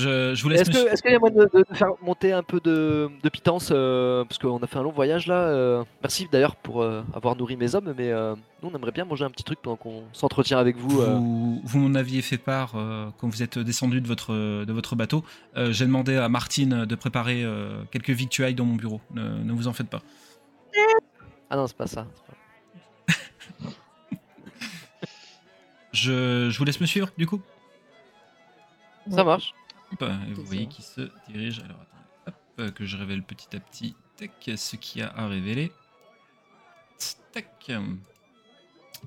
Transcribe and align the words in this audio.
Je, 0.00 0.34
je 0.34 0.42
vous 0.42 0.48
laisse. 0.48 0.62
Est-ce 0.62 0.70
que- 0.70 1.00
qu'il 1.02 1.12
y 1.12 1.14
a 1.14 1.18
moyen 1.18 1.36
de, 1.36 1.50
de 1.52 1.64
faire 1.74 1.88
monter 2.02 2.32
un 2.32 2.42
peu 2.42 2.60
de, 2.60 3.08
de 3.22 3.28
pitance 3.28 3.70
euh, 3.72 4.24
Parce 4.24 4.38
qu'on 4.38 4.58
a 4.58 4.66
fait 4.66 4.78
un 4.78 4.82
long 4.82 4.92
voyage 4.92 5.26
là. 5.26 5.34
euh. 5.48 5.84
Merci 6.02 6.28
d'ailleurs 6.30 6.56
pour 6.56 6.82
euh, 6.82 7.02
avoir 7.14 7.36
nourri 7.36 7.56
mes 7.56 7.74
hommes, 7.74 7.94
mais 7.96 8.10
euh, 8.10 8.34
nous 8.62 8.70
on 8.72 8.76
aimerait 8.76 8.92
bien 8.92 9.04
manger 9.04 9.24
un 9.24 9.30
petit 9.30 9.44
truc 9.44 9.60
pendant 9.62 9.76
qu'on 9.76 10.04
s'entretient 10.12 10.58
avec 10.58 10.76
vous. 10.76 11.00
euh. 11.00 11.14
Vous, 11.14 11.60
vous 11.64 11.78
m'en 11.78 11.94
aviez 11.94 12.20
fait 12.22 12.38
part 12.38 12.72
euh, 12.76 13.08
quand 13.18 13.28
vous 13.28 13.42
êtes 13.42 13.58
descendu 13.58 14.00
de 14.00 14.06
votre, 14.08 14.32
de 14.64 14.72
votre 14.72 14.96
bateau. 14.96 15.24
Euh, 15.56 15.72
J'ai 15.72 15.86
demandé 15.86 16.16
à 16.16 16.28
Martine 16.28 16.84
de 16.84 16.94
préparer 16.94 17.42
euh, 17.44 17.82
quelques 17.90 18.10
victuailles 18.10 18.54
dans 18.54 18.64
mon 18.64 18.74
bureau. 18.76 19.00
Ne, 19.14 19.22
ne 19.44 19.52
vous 19.52 19.68
en 19.68 19.72
faites 19.72 19.88
pas. 19.88 20.02
Ah 21.48 21.56
non, 21.56 21.66
c'est 21.66 21.76
pas 21.76 21.86
ça. 21.86 22.06
pas- 23.06 23.14
Je, 25.92 26.50
je 26.50 26.58
vous 26.58 26.64
laisse 26.64 26.80
me 26.80 26.86
suivre, 26.86 27.08
du 27.16 27.26
coup. 27.26 27.40
Ça 29.10 29.24
march. 29.24 29.54
Hop, 29.92 30.02
et 30.02 30.06
vous 30.06 30.26
Désolé. 30.28 30.42
voyez 30.46 30.66
qu'il 30.66 30.84
se 30.84 31.10
dirige. 31.28 31.60
Alors 31.60 31.76
attendez, 31.82 32.36
hop, 32.58 32.74
que 32.74 32.84
je 32.84 32.96
révèle 32.96 33.22
petit 33.22 33.54
à 33.56 33.60
petit 33.60 33.94
tac, 34.16 34.50
ce 34.56 34.76
qu'il 34.76 35.00
y 35.00 35.04
a 35.04 35.12
à 35.16 35.28
révéler. 35.28 35.72
Tac. 37.32 37.66
Euh, 37.70 37.80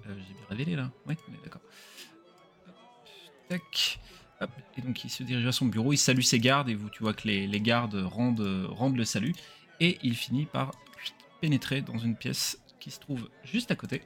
J'ai 0.05 0.33
bien 0.33 0.45
révélé 0.49 0.75
là 0.75 0.91
est 1.09 1.43
d'accord. 1.43 1.61
Tac. 3.47 3.99
Hop, 4.41 4.51
et 4.77 4.81
donc 4.81 5.03
il 5.03 5.09
se 5.09 5.23
dirige 5.23 5.45
à 5.45 5.51
son 5.51 5.65
bureau, 5.65 5.91
il 5.91 5.97
salue 5.97 6.21
ses 6.21 6.39
gardes 6.39 6.69
et 6.69 6.75
vous, 6.75 6.89
tu 6.89 7.03
vois 7.03 7.13
que 7.13 7.27
les, 7.27 7.45
les 7.45 7.59
gardes 7.59 7.95
rendent, 7.95 8.67
rendent 8.69 8.95
le 8.95 9.03
salut. 9.05 9.33
Et 9.81 9.97
il 10.03 10.15
finit 10.15 10.45
par 10.45 10.71
pénétrer 11.41 11.81
dans 11.81 11.97
une 11.97 12.15
pièce 12.15 12.59
qui 12.79 12.91
se 12.91 12.99
trouve 12.99 13.29
juste 13.43 13.71
à 13.71 13.75
côté. 13.75 14.01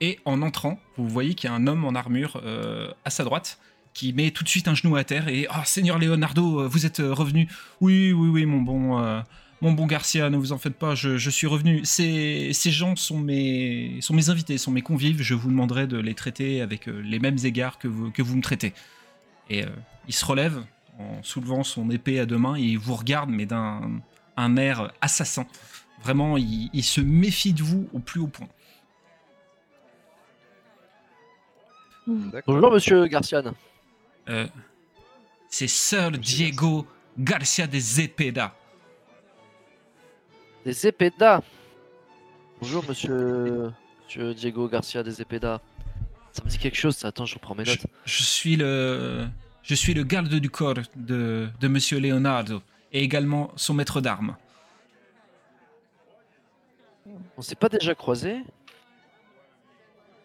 Et 0.00 0.18
en 0.24 0.42
entrant, 0.42 0.78
vous 0.96 1.08
voyez 1.08 1.34
qu'il 1.34 1.48
y 1.48 1.52
a 1.52 1.56
un 1.56 1.66
homme 1.66 1.84
en 1.84 1.94
armure 1.94 2.40
euh, 2.44 2.92
à 3.04 3.10
sa 3.10 3.24
droite 3.24 3.58
qui 3.98 4.12
met 4.12 4.30
tout 4.30 4.44
de 4.44 4.48
suite 4.48 4.68
un 4.68 4.76
genou 4.76 4.94
à 4.94 5.02
terre 5.02 5.26
et 5.26 5.48
Ah, 5.50 5.64
Seigneur 5.64 5.98
Leonardo, 5.98 6.60
euh, 6.60 6.68
vous 6.68 6.86
êtes 6.86 7.00
euh, 7.00 7.12
revenu 7.12 7.48
Oui, 7.80 8.12
oui, 8.12 8.28
oui, 8.28 8.46
mon 8.46 8.60
bon, 8.60 9.02
euh, 9.02 9.20
mon 9.60 9.72
bon 9.72 9.86
Garcia, 9.86 10.30
ne 10.30 10.36
vous 10.36 10.52
en 10.52 10.58
faites 10.58 10.76
pas, 10.76 10.94
je, 10.94 11.16
je 11.16 11.30
suis 11.30 11.48
revenu. 11.48 11.84
Ces, 11.84 12.52
ces 12.52 12.70
gens 12.70 12.94
sont 12.94 13.18
mes, 13.18 14.00
sont 14.00 14.14
mes 14.14 14.30
invités, 14.30 14.56
sont 14.56 14.70
mes 14.70 14.82
convives. 14.82 15.20
Je 15.20 15.34
vous 15.34 15.50
demanderai 15.50 15.88
de 15.88 15.98
les 15.98 16.14
traiter 16.14 16.60
avec 16.60 16.86
les 16.86 17.18
mêmes 17.18 17.38
égards 17.42 17.76
que 17.80 17.88
vous, 17.88 18.12
que 18.12 18.22
vous 18.22 18.36
me 18.36 18.42
traitez. 18.42 18.72
Et 19.50 19.64
euh, 19.64 19.68
il 20.06 20.14
se 20.14 20.24
relève 20.24 20.62
en 21.00 21.20
soulevant 21.24 21.64
son 21.64 21.90
épée 21.90 22.20
à 22.20 22.26
deux 22.26 22.38
mains 22.38 22.54
et 22.54 22.62
il 22.62 22.78
vous 22.78 22.94
regarde, 22.94 23.30
mais 23.30 23.46
d'un 23.46 24.00
un 24.36 24.56
air 24.56 24.92
assassin. 25.00 25.44
Vraiment, 26.04 26.36
il, 26.36 26.70
il 26.72 26.84
se 26.84 27.00
méfie 27.00 27.52
de 27.52 27.64
vous 27.64 27.88
au 27.92 27.98
plus 27.98 28.20
haut 28.20 28.28
point. 28.28 28.46
D'accord. 32.06 32.54
Bonjour 32.54 32.70
monsieur 32.70 33.04
Garcian. 33.08 33.54
Euh, 34.28 34.46
C'est 35.48 35.68
Sir 35.68 36.12
Diego 36.12 36.86
Garcia 37.18 37.66
de 37.66 37.78
Zepeda. 37.78 38.54
Des 40.64 40.72
Zepeda. 40.72 41.42
Bonjour 42.60 42.84
monsieur, 42.88 43.72
monsieur 44.04 44.34
Diego 44.34 44.68
Garcia 44.68 45.02
des 45.02 45.12
Zepeda. 45.12 45.60
Ça 46.32 46.42
me 46.44 46.50
dit 46.50 46.58
quelque 46.58 46.76
chose 46.76 46.96
ça. 46.96 47.08
Attends, 47.08 47.24
je 47.24 47.34
reprends 47.34 47.54
mes 47.54 47.64
notes. 47.64 47.86
je 48.04 48.22
suis 48.22 48.56
le, 48.56 49.26
je 49.62 49.74
suis 49.74 49.94
le 49.94 50.02
garde 50.04 50.34
du 50.34 50.50
corps 50.50 50.74
de, 50.96 51.48
de 51.58 51.68
Monsieur 51.68 51.98
Leonardo 51.98 52.60
et 52.92 53.02
également 53.02 53.50
son 53.56 53.74
maître 53.74 54.00
d'armes. 54.00 54.36
On 57.36 57.42
s'est 57.42 57.54
pas 57.54 57.68
déjà 57.68 57.94
croisés? 57.94 58.42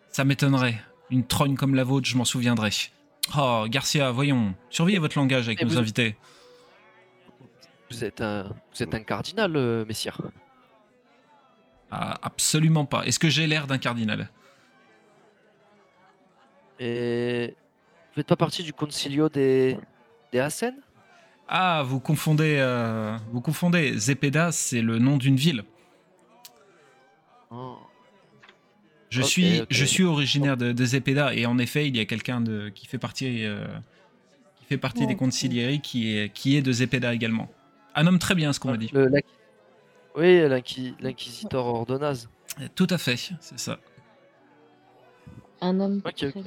Ça 0.09 0.25
m'étonnerait. 0.25 0.81
Une 1.09 1.25
trogne 1.25 1.55
comme 1.55 1.75
la 1.75 1.83
vôtre, 1.83 2.07
je 2.07 2.17
m'en 2.17 2.25
souviendrai. 2.25 2.71
Oh, 3.37 3.65
Garcia, 3.69 4.11
voyons, 4.11 4.53
surveillez 4.69 4.99
votre 4.99 5.17
langage 5.17 5.47
avec 5.47 5.61
Et 5.61 5.65
nos 5.65 5.71
vous- 5.71 5.77
invités. 5.77 6.15
Vous 7.89 8.03
êtes 8.03 8.21
un, 8.21 8.43
vous 8.73 8.83
êtes 8.83 8.93
un 8.93 9.01
cardinal, 9.01 9.55
euh, 9.55 9.85
messire. 9.85 10.19
Ah, 11.91 12.17
absolument 12.21 12.85
pas. 12.85 13.05
Est-ce 13.05 13.19
que 13.19 13.29
j'ai 13.29 13.45
l'air 13.47 13.67
d'un 13.67 13.77
cardinal? 13.77 14.29
Et 16.79 17.53
vous 18.09 18.15
faites 18.15 18.27
pas 18.27 18.35
partie 18.35 18.63
du 18.63 18.73
concilio 18.73 19.29
des 19.29 19.77
des 20.31 20.39
Hassen 20.39 20.75
Ah, 21.47 21.83
vous 21.85 21.99
confondez, 21.99 22.57
euh, 22.59 23.15
vous 23.31 23.41
confondez. 23.41 23.95
Zepeda, 23.97 24.51
c'est 24.51 24.81
le 24.81 24.97
nom 24.97 25.17
d'une 25.17 25.35
ville. 25.35 25.63
Oh. 27.51 27.77
Je 29.13 29.21
suis, 29.21 29.61
je 29.69 29.85
suis 29.85 30.03
originaire 30.03 30.57
de, 30.57 30.71
de 30.71 30.85
Zepeda 30.85 31.33
et 31.35 31.45
en 31.45 31.57
effet, 31.59 31.87
il 31.87 31.95
y 31.95 31.99
a 31.99 32.05
quelqu'un 32.05 32.41
de 32.41 32.69
qui 32.69 32.87
fait 32.87 32.97
partie, 32.97 33.45
euh, 33.45 33.65
qui 34.55 34.65
fait 34.65 34.77
partie 34.77 35.05
des 35.05 35.13
Ok. 35.13 35.19
conciliéries 35.19 35.81
qui 35.81 36.17
est, 36.17 36.33
qui 36.33 36.55
est 36.55 36.61
de 36.61 36.71
Zepeda 36.71 37.13
également. 37.13 37.51
Un 37.95 38.07
homme 38.07 38.17
très 38.19 38.33
bien, 38.35 38.53
ce 38.53 38.59
qu'on 38.59 38.71
m'a 38.71 38.77
dit. 38.77 38.89
Le- 38.93 39.11
Oui, 40.15 40.47
l'inqui- 40.47 40.95
l'inquisiteur 40.99 41.65
Ordonaz. 41.65 42.27
Tout 42.75 42.87
à 42.89 42.97
fait, 42.97 43.17
c'est 43.39 43.59
ça. 43.59 43.79
Un 45.61 45.79
homme 45.79 46.01
très 46.01 46.31
bien. 46.31 46.43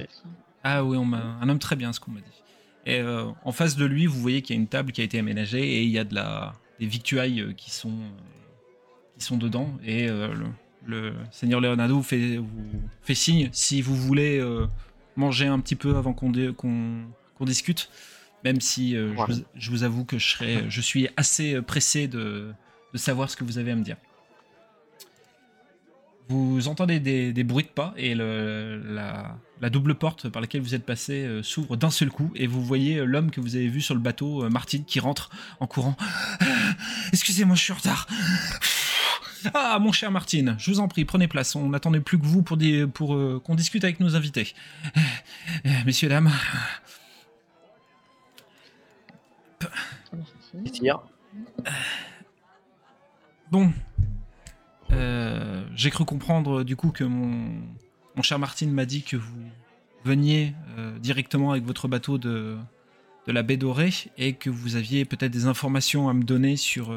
Ah 0.62 0.84
oui, 0.84 0.96
on 0.96 1.04
m'a, 1.04 1.38
un 1.40 1.48
homme 1.48 1.58
très 1.58 1.76
bien, 1.76 1.92
ce 1.92 2.00
qu'on 2.00 2.10
m'a 2.10 2.20
dit. 2.20 2.42
Et 2.84 3.00
euh, 3.00 3.24
en 3.44 3.52
face 3.52 3.76
de 3.76 3.84
lui, 3.84 4.06
vous 4.06 4.20
voyez 4.20 4.42
qu'il 4.42 4.54
y 4.54 4.58
a 4.58 4.60
une 4.62 4.68
table 4.68 4.92
qui 4.92 5.00
a 5.00 5.04
été 5.04 5.18
aménagée 5.18 5.62
et 5.62 5.82
il 5.82 5.90
y 5.90 5.98
a 5.98 6.04
de 6.04 6.14
la, 6.14 6.52
des 6.78 6.86
victuailles 6.86 7.40
euh, 7.40 7.52
qui 7.52 7.70
sont, 7.70 7.98
qui 9.18 9.24
sont 9.24 9.36
dedans. 9.36 9.72
Et 9.84 10.08
euh, 10.08 10.32
le, 10.34 10.44
le 10.86 11.12
seigneur 11.30 11.60
Leonardo 11.60 11.96
vous 11.96 12.02
fait, 12.02 12.36
vous 12.36 12.48
fait 13.02 13.14
signe 13.14 13.48
si 13.52 13.82
vous 13.82 13.94
voulez 13.96 14.38
euh, 14.38 14.66
manger 15.16 15.46
un 15.46 15.58
petit 15.60 15.76
peu 15.76 15.96
avant 15.96 16.12
qu'on, 16.12 16.30
dé- 16.30 16.52
qu'on, 16.56 17.00
qu'on 17.36 17.44
discute. 17.44 17.90
Même 18.44 18.60
si 18.60 18.94
euh, 18.96 19.10
je 19.10 19.32
vous- 19.32 19.44
je, 19.56 19.70
vous 19.70 19.82
avoue 19.82 20.04
que 20.04 20.18
je, 20.18 20.80
suis 20.80 21.08
assez 21.16 21.54
euh, 21.54 21.62
pressé 21.62 22.06
de, 22.06 22.52
de 22.92 22.98
savoir 22.98 23.28
ce 23.30 23.36
que 23.36 23.42
vous 23.44 23.58
avez 23.58 23.72
à 23.72 23.76
me 23.76 23.82
dire. 23.82 23.96
Vous 26.28 26.66
entendez 26.66 26.98
des, 26.98 27.32
des 27.32 27.44
bruits 27.44 27.64
de 27.64 27.68
pas 27.68 27.94
et 27.96 28.14
le- 28.16 28.80
la, 28.84 29.36
la 29.60 29.70
double 29.70 29.94
porte 29.94 30.28
par 30.28 30.42
laquelle 30.42 30.60
vous 30.60 30.74
êtes 30.74 30.84
passé 30.84 31.24
euh, 31.24 31.42
s'ouvre 31.42 31.76
d'un 31.76 31.90
seul 31.90 32.10
coup 32.10 32.30
et 32.34 32.46
vous 32.48 32.62
voyez 32.64 33.04
l'homme 33.04 33.30
que 33.30 33.40
vous 33.40 33.54
avez 33.56 33.68
vu 33.68 33.80
sur 33.80 33.94
le 33.94 34.00
bateau, 34.00 34.48
Martine, 34.50 34.84
qui 34.84 34.98
rentre 35.00 35.30
en 35.60 35.66
courant. 35.68 35.96
Excusez-moi, 37.12 37.54
je 37.56 37.62
suis 37.62 37.72
en 37.72 37.76
retard. 37.76 38.06
Ah, 39.54 39.78
mon 39.80 39.92
cher 39.92 40.10
Martine, 40.10 40.56
je 40.58 40.70
vous 40.70 40.80
en 40.80 40.88
prie, 40.88 41.04
prenez 41.04 41.28
place. 41.28 41.54
On 41.56 41.68
n'attendait 41.70 42.00
plus 42.00 42.18
que 42.18 42.24
vous 42.26 42.42
pour, 42.42 42.56
des- 42.56 42.86
pour 42.86 43.14
euh, 43.14 43.40
qu'on 43.44 43.54
discute 43.54 43.84
avec 43.84 44.00
nos 44.00 44.16
invités. 44.16 44.54
Euh, 45.66 45.70
Messieurs, 45.84 46.08
dames. 46.08 46.30
Bon. 53.50 53.72
Euh, 54.92 55.64
J'ai 55.74 55.90
cru 55.90 56.04
comprendre 56.04 56.64
du 56.64 56.76
coup 56.76 56.90
que 56.90 57.04
mon, 57.04 57.60
mon 58.16 58.22
cher 58.22 58.38
Martine 58.38 58.70
m'a 58.72 58.84
dit 58.86 59.02
que 59.02 59.16
vous 59.16 59.42
veniez 60.04 60.54
directement 61.00 61.50
avec 61.50 61.64
votre 61.64 61.88
bateau 61.88 62.16
de, 62.18 62.56
de 63.26 63.32
la 63.32 63.42
baie 63.42 63.56
dorée 63.56 63.92
et 64.18 64.34
que 64.34 64.50
vous 64.50 64.76
aviez 64.76 65.04
peut-être 65.04 65.32
des 65.32 65.46
informations 65.46 66.08
à 66.08 66.12
me 66.14 66.22
donner 66.22 66.56
sur 66.56 66.92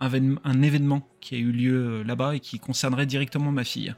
un, 0.00 0.08
vén- 0.08 0.38
un 0.44 0.62
événement 0.62 1.06
qui 1.20 1.34
a 1.34 1.38
eu 1.38 1.52
lieu 1.52 2.00
euh, 2.00 2.04
là-bas 2.04 2.36
et 2.36 2.40
qui 2.40 2.58
concernerait 2.58 3.06
directement 3.06 3.52
ma 3.52 3.64
fille. 3.64 3.94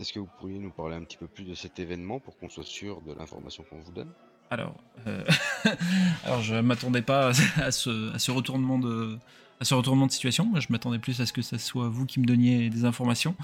Est-ce 0.00 0.12
que 0.12 0.18
vous 0.18 0.28
pourriez 0.38 0.58
nous 0.58 0.70
parler 0.70 0.96
un 0.96 1.04
petit 1.04 1.16
peu 1.16 1.28
plus 1.28 1.44
de 1.44 1.54
cet 1.54 1.78
événement 1.78 2.18
pour 2.18 2.36
qu'on 2.36 2.48
soit 2.48 2.64
sûr 2.64 3.00
de 3.02 3.12
l'information 3.14 3.64
qu'on 3.70 3.78
vous 3.78 3.92
donne? 3.92 4.10
Alors, 4.50 4.74
euh, 5.06 5.24
alors 6.24 6.42
je 6.42 6.56
m'attendais 6.56 7.02
pas 7.02 7.30
à 7.56 7.70
ce, 7.70 8.12
à 8.14 8.18
ce 8.18 8.30
retournement 8.30 8.78
de, 8.78 9.18
à 9.60 9.64
ce 9.64 9.74
retournement 9.74 10.06
de 10.06 10.12
situation. 10.12 10.52
Je 10.56 10.66
m'attendais 10.70 10.98
plus 10.98 11.20
à 11.20 11.26
ce 11.26 11.32
que 11.32 11.42
ce 11.42 11.58
soit 11.58 11.88
vous 11.88 12.06
qui 12.06 12.20
me 12.20 12.26
donniez 12.26 12.70
des 12.70 12.84
informations. 12.84 13.36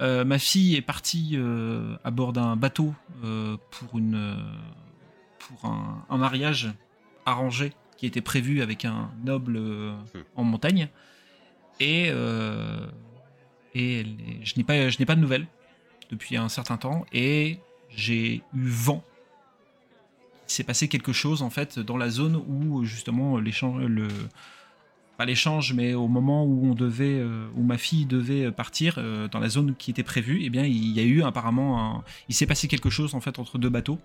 Euh, 0.00 0.24
ma 0.24 0.38
fille 0.38 0.74
est 0.74 0.82
partie 0.82 1.32
euh, 1.34 1.96
à 2.04 2.10
bord 2.10 2.32
d'un 2.32 2.56
bateau 2.56 2.94
euh, 3.24 3.56
pour 3.70 3.98
une, 3.98 4.36
pour 5.38 5.70
un, 5.70 6.04
un 6.10 6.16
mariage 6.16 6.72
arrangé 7.26 7.72
qui 7.96 8.06
était 8.06 8.20
prévu 8.20 8.60
avec 8.60 8.84
un 8.84 9.10
noble 9.24 9.56
euh, 9.56 9.94
en 10.34 10.44
montagne. 10.44 10.88
Et, 11.80 12.06
et 13.74 14.00
elle 14.00 14.16
je 14.42 14.54
n'ai 14.56 14.62
pas, 14.62 14.88
je 14.88 14.98
n'ai 14.98 15.06
pas 15.06 15.16
de 15.16 15.20
nouvelles 15.20 15.46
depuis 16.10 16.36
un 16.36 16.48
certain 16.48 16.76
temps. 16.76 17.04
Et 17.12 17.58
j'ai 17.88 18.42
eu 18.54 18.68
vent 18.68 19.02
il 20.46 20.52
s'est 20.52 20.64
passé 20.64 20.88
quelque 20.88 21.12
chose 21.12 21.42
en 21.42 21.50
fait 21.50 21.78
dans 21.78 21.96
la 21.96 22.10
zone 22.10 22.36
où 22.46 22.84
justement 22.84 23.38
l'échange 23.38 23.82
le 23.84 24.08
pas 25.16 25.24
l'échange 25.24 25.72
mais 25.72 25.94
au 25.94 26.08
moment 26.08 26.44
où 26.44 26.66
on 26.66 26.74
devait 26.74 27.18
euh, 27.18 27.48
où 27.56 27.62
ma 27.62 27.78
fille 27.78 28.06
devait 28.06 28.50
partir 28.50 28.96
euh, 28.98 29.28
dans 29.28 29.38
la 29.38 29.48
zone 29.48 29.74
qui 29.76 29.90
était 29.90 30.02
prévue 30.02 30.42
et 30.42 30.50
bien 30.50 30.64
il 30.64 30.90
y 30.90 31.00
a 31.00 31.04
eu 31.04 31.22
apparemment 31.22 32.02
il 32.28 32.34
s'est 32.34 32.46
passé 32.46 32.68
quelque 32.68 32.90
chose 32.90 33.14
en 33.14 33.20
fait 33.20 33.38
entre 33.38 33.58
deux 33.58 33.68
bateaux. 33.68 33.98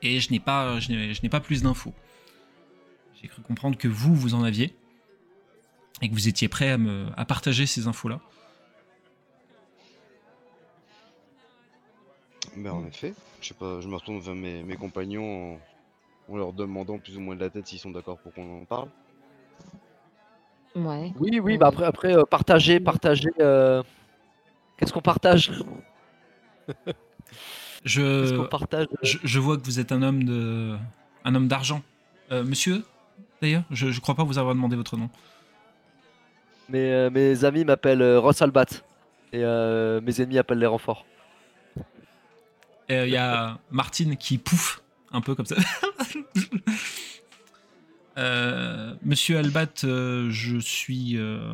Et 0.00 0.20
je 0.20 0.30
n'ai 0.30 0.40
pas 0.40 0.80
je 0.80 0.92
n'ai, 0.92 1.28
pas 1.28 1.40
plus 1.40 1.62
d'infos. 1.62 1.94
J'ai 3.20 3.28
cru 3.28 3.42
comprendre 3.42 3.76
que 3.78 3.88
vous 3.88 4.14
vous 4.14 4.34
en 4.34 4.42
aviez. 4.42 4.74
Et 6.00 6.08
que 6.08 6.14
vous 6.14 6.26
étiez 6.26 6.48
prêt 6.48 6.70
à 6.70 6.78
me 6.78 7.06
partager 7.26 7.66
ces 7.66 7.86
infos 7.86 8.08
là 8.08 8.20
Mais 12.56 12.68
en 12.68 12.84
effet, 12.86 13.14
je 13.40 13.48
sais 13.48 13.54
pas, 13.54 13.80
je 13.80 13.88
me 13.88 13.94
retourne 13.94 14.18
vers 14.18 14.34
mes, 14.34 14.64
mes 14.64 14.76
compagnons 14.76 15.54
en, 15.54 15.60
en 16.32 16.36
leur 16.36 16.52
demandant 16.52 16.98
plus 16.98 17.16
ou 17.16 17.20
moins 17.20 17.34
de 17.34 17.40
la 17.40 17.50
tête 17.50 17.66
s'ils 17.66 17.78
sont 17.78 17.90
d'accord 17.90 18.18
pour 18.18 18.32
qu'on 18.34 18.62
en 18.62 18.64
parle. 18.64 18.88
Ouais. 20.74 21.12
Oui, 21.18 21.30
oui, 21.40 21.40
Ouais. 21.40 21.58
bah 21.58 21.66
après, 21.68 21.84
après 21.84 22.16
euh, 22.16 22.24
partager, 22.24 22.80
partager. 22.80 23.28
euh, 23.40 23.82
Qu'est-ce 24.78 24.92
qu'on 24.92 25.00
partage? 25.02 25.50
Qu'est-ce 26.84 28.32
qu'on 28.34 28.42
Je, 28.44 28.46
partage? 28.48 28.86
je, 29.02 29.18
je 29.22 29.38
vois 29.40 29.56
que 29.56 29.64
vous 29.64 29.80
êtes 29.80 29.92
un 29.92 30.02
homme 30.02 30.24
de, 30.24 30.76
un 31.24 31.34
homme 31.34 31.48
d'argent. 31.48 31.82
Euh, 32.30 32.44
monsieur, 32.44 32.84
d'ailleurs, 33.40 33.64
je, 33.70 33.90
je 33.90 34.00
crois 34.00 34.14
pas 34.14 34.24
vous 34.24 34.38
avoir 34.38 34.54
demandé 34.54 34.76
votre 34.76 34.96
nom. 34.96 35.10
mes, 36.68 36.90
euh, 36.92 37.10
mes 37.10 37.44
amis 37.44 37.64
m'appellent 37.64 38.02
euh, 38.02 38.18
Ross 38.20 38.40
Albat. 38.42 38.66
Et 39.34 39.42
euh, 39.44 40.00
mes 40.02 40.20
ennemis 40.20 40.38
appellent 40.38 40.58
les 40.58 40.66
renforts. 40.66 41.04
Il 42.88 43.08
y 43.08 43.16
a 43.16 43.58
Martine 43.70 44.16
qui 44.18 44.36
pouffe 44.36 44.82
un 45.12 45.22
peu 45.22 45.34
comme 45.34 45.46
ça. 45.46 45.56
Euh, 48.18 48.94
Monsieur 49.02 49.38
Albat, 49.38 49.84
euh, 49.84 50.28
je 50.30 50.58
suis, 50.58 51.16
euh, 51.16 51.52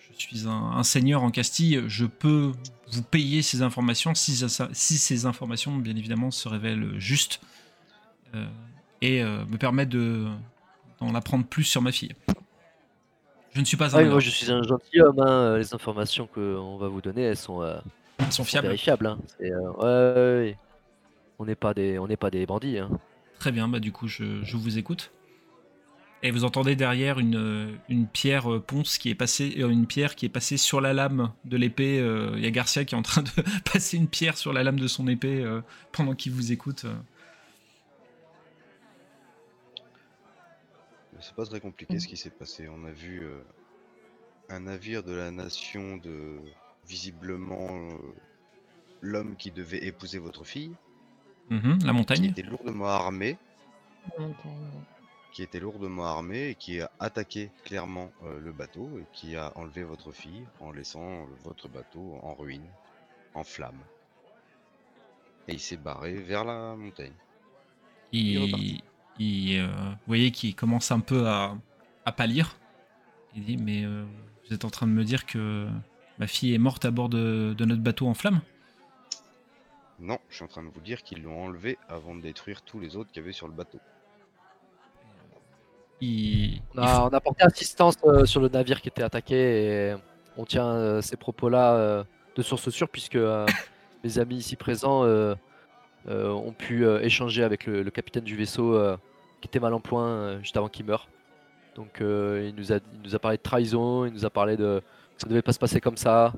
je 0.00 0.18
suis 0.18 0.48
un, 0.48 0.52
un 0.52 0.82
seigneur 0.82 1.22
en 1.22 1.30
Castille. 1.30 1.82
Je 1.86 2.06
peux 2.06 2.52
vous 2.90 3.02
payer 3.02 3.42
ces 3.42 3.62
informations 3.62 4.14
si, 4.14 4.36
ça- 4.48 4.68
si 4.72 4.98
ces 4.98 5.26
informations, 5.26 5.76
bien 5.76 5.96
évidemment, 5.96 6.30
se 6.30 6.48
révèlent 6.48 6.98
justes 6.98 7.40
et 9.02 9.22
me 9.22 9.56
permettent 9.56 9.88
de 9.90 10.26
d'en 11.00 11.14
apprendre 11.14 11.44
plus 11.44 11.64
sur 11.64 11.82
ma 11.82 11.92
fille. 11.92 12.12
Je 13.54 13.60
ne 13.60 13.64
suis 13.66 13.76
pas 13.76 13.94
un 13.96 13.98
Ah 13.98 14.02
oui, 14.02 14.08
moi 14.08 14.20
je 14.20 14.30
suis 14.30 14.50
un 14.50 14.62
gentilhomme. 14.62 15.18
Hein. 15.20 15.58
Les 15.58 15.74
informations 15.74 16.26
qu'on 16.26 16.76
va 16.78 16.88
vous 16.88 17.00
donner, 17.02 17.22
elles 17.22 17.36
sont, 17.36 17.62
Ils 18.20 18.24
sont 18.26 18.30
sont 18.30 18.44
fiables. 18.44 18.68
vérifiables. 18.68 19.06
Hein. 19.06 19.18
C'est, 19.38 19.52
ouais, 19.54 19.64
ouais, 19.82 20.14
ouais. 20.14 20.56
On 21.38 21.44
n'est 21.44 21.54
pas 21.56 21.74
des, 21.74 21.98
on 21.98 22.06
n'est 22.06 22.16
pas 22.16 22.30
des 22.30 22.46
bandits. 22.46 22.78
Hein. 22.78 22.88
Très 23.38 23.52
bien, 23.52 23.68
bah 23.68 23.80
du 23.80 23.92
coup 23.92 24.06
je, 24.08 24.42
je 24.42 24.56
vous 24.56 24.78
écoute. 24.78 25.10
Et 26.24 26.30
vous 26.30 26.44
entendez 26.44 26.76
derrière 26.76 27.18
une, 27.18 27.34
euh, 27.36 27.74
une 27.88 28.06
pierre 28.06 28.52
euh, 28.52 28.60
ponce 28.60 28.96
qui 28.98 29.10
est 29.10 29.14
passée, 29.16 29.56
euh, 29.58 29.68
une 29.68 29.86
pierre 29.88 30.14
qui 30.14 30.24
est 30.26 30.28
passée 30.28 30.56
sur 30.56 30.80
la 30.80 30.92
lame 30.92 31.32
de 31.44 31.56
l'épée. 31.56 31.98
euh, 32.00 32.32
Il 32.36 32.44
y 32.44 32.46
a 32.46 32.50
Garcia 32.52 32.84
qui 32.84 32.94
est 32.94 32.98
en 32.98 33.02
train 33.02 33.22
de 33.22 33.30
passer 33.72 33.96
une 33.96 34.06
pierre 34.08 34.38
sur 34.38 34.52
la 34.52 34.62
lame 34.62 34.78
de 34.78 34.86
son 34.86 35.08
épée 35.08 35.40
euh, 35.42 35.62
pendant 35.90 36.14
qu'il 36.14 36.32
vous 36.32 36.52
écoute. 36.52 36.86
C'est 41.20 41.34
pas 41.34 41.46
très 41.46 41.60
compliqué 41.60 42.00
ce 42.00 42.08
qui 42.08 42.16
s'est 42.16 42.30
passé. 42.30 42.68
On 42.68 42.84
a 42.84 42.90
vu 42.90 43.22
euh, 43.22 43.42
un 44.48 44.60
navire 44.60 45.02
de 45.02 45.12
la 45.12 45.30
nation 45.30 45.96
de 45.98 46.38
visiblement 46.88 47.68
euh, 47.70 47.96
l'homme 49.00 49.36
qui 49.36 49.50
devait 49.52 49.84
épouser 49.84 50.18
votre 50.18 50.44
fille, 50.44 50.72
Mhm, 51.50 51.78
la 51.84 51.92
qui 51.92 51.92
montagne. 51.92 52.24
était 52.24 52.42
lourdement 52.42 52.86
armé, 52.88 53.36
Montagne. 54.18 54.84
Qui 55.32 55.42
était 55.42 55.60
lourdement 55.60 56.04
armé 56.06 56.50
et 56.50 56.54
qui 56.54 56.80
a 56.80 56.90
attaqué 57.00 57.50
clairement 57.64 58.12
euh, 58.24 58.38
le 58.38 58.52
bateau 58.52 58.90
et 58.98 59.06
qui 59.12 59.34
a 59.34 59.50
enlevé 59.56 59.82
votre 59.82 60.12
fille 60.12 60.44
en 60.60 60.72
laissant 60.72 61.26
votre 61.42 61.68
bateau 61.68 62.18
en 62.22 62.34
ruine, 62.34 62.66
en 63.34 63.42
flammes. 63.42 63.82
Et 65.48 65.54
il 65.54 65.60
s'est 65.60 65.78
barré 65.78 66.14
vers 66.14 66.44
la 66.44 66.76
montagne. 66.76 67.14
il 68.12 68.80
Il, 69.18 69.58
euh, 69.58 69.66
vous 69.66 69.96
voyez 70.06 70.30
qu'il 70.30 70.54
commence 70.54 70.92
un 70.92 71.00
peu 71.00 71.26
à, 71.26 71.56
à 72.04 72.12
pâlir. 72.12 72.56
Il 73.34 73.44
dit 73.44 73.56
Mais 73.56 73.84
euh, 73.84 74.04
vous 74.44 74.54
êtes 74.54 74.66
en 74.66 74.70
train 74.70 74.86
de 74.86 74.92
me 74.92 75.04
dire 75.04 75.24
que 75.24 75.66
ma 76.18 76.26
fille 76.26 76.54
est 76.54 76.58
morte 76.58 76.84
à 76.84 76.90
bord 76.90 77.08
de, 77.08 77.54
de 77.56 77.64
notre 77.64 77.82
bateau 77.82 78.06
en 78.06 78.14
flammes 78.14 78.42
Non, 79.98 80.18
je 80.28 80.36
suis 80.36 80.44
en 80.44 80.48
train 80.48 80.62
de 80.62 80.68
vous 80.68 80.80
dire 80.80 81.02
qu'ils 81.02 81.22
l'ont 81.22 81.44
enlevé 81.44 81.78
avant 81.88 82.14
de 82.14 82.20
détruire 82.20 82.60
tous 82.62 82.78
les 82.78 82.96
autres 82.96 83.10
qu'il 83.10 83.22
y 83.22 83.24
avait 83.24 83.32
sur 83.32 83.48
le 83.48 83.54
bateau. 83.54 83.80
Il, 86.02 86.60
On 86.76 86.82
a, 86.82 87.02
on 87.04 87.08
a 87.08 87.20
porté 87.20 87.44
assistance 87.44 87.96
euh, 88.04 88.24
sur 88.24 88.40
le 88.40 88.48
navire 88.48 88.80
qui 88.80 88.88
était 88.88 89.02
attaqué 89.02 89.36
et 89.90 89.94
on 90.36 90.44
tient 90.44 90.66
euh, 90.66 91.00
ces 91.00 91.16
propos-là 91.16 91.74
euh, 91.74 92.04
de 92.36 92.42
source 92.42 92.68
sûre 92.70 92.88
puisque 92.88 93.16
mes 94.04 94.18
amis 94.18 94.36
ici 94.36 94.56
présents 94.56 95.04
ont 96.06 96.52
pu 96.52 96.86
échanger 97.02 97.44
avec 97.44 97.66
le, 97.66 97.82
le 97.82 97.90
capitaine 97.90 98.24
du 98.24 98.36
vaisseau 98.36 98.76
qui 99.40 99.48
était 99.48 99.60
mal 99.60 99.74
en 99.74 99.80
point 99.80 100.40
juste 100.42 100.56
avant 100.56 100.68
qu'il 100.68 100.84
meure. 100.86 101.08
Donc 101.76 101.98
il, 102.00 102.54
nous 102.56 102.72
a, 102.72 102.76
il 102.76 103.00
nous 103.04 103.14
a 103.14 103.18
parlé 103.18 103.36
de 103.36 103.42
trahison, 103.42 104.04
il 104.06 104.12
nous 104.12 104.24
a 104.24 104.30
parlé 104.30 104.56
de 104.56 104.82
ça 105.18 105.28
devait 105.28 105.42
pas 105.42 105.52
se 105.52 105.58
passer 105.60 105.80
comme 105.80 105.96
ça. 105.96 106.32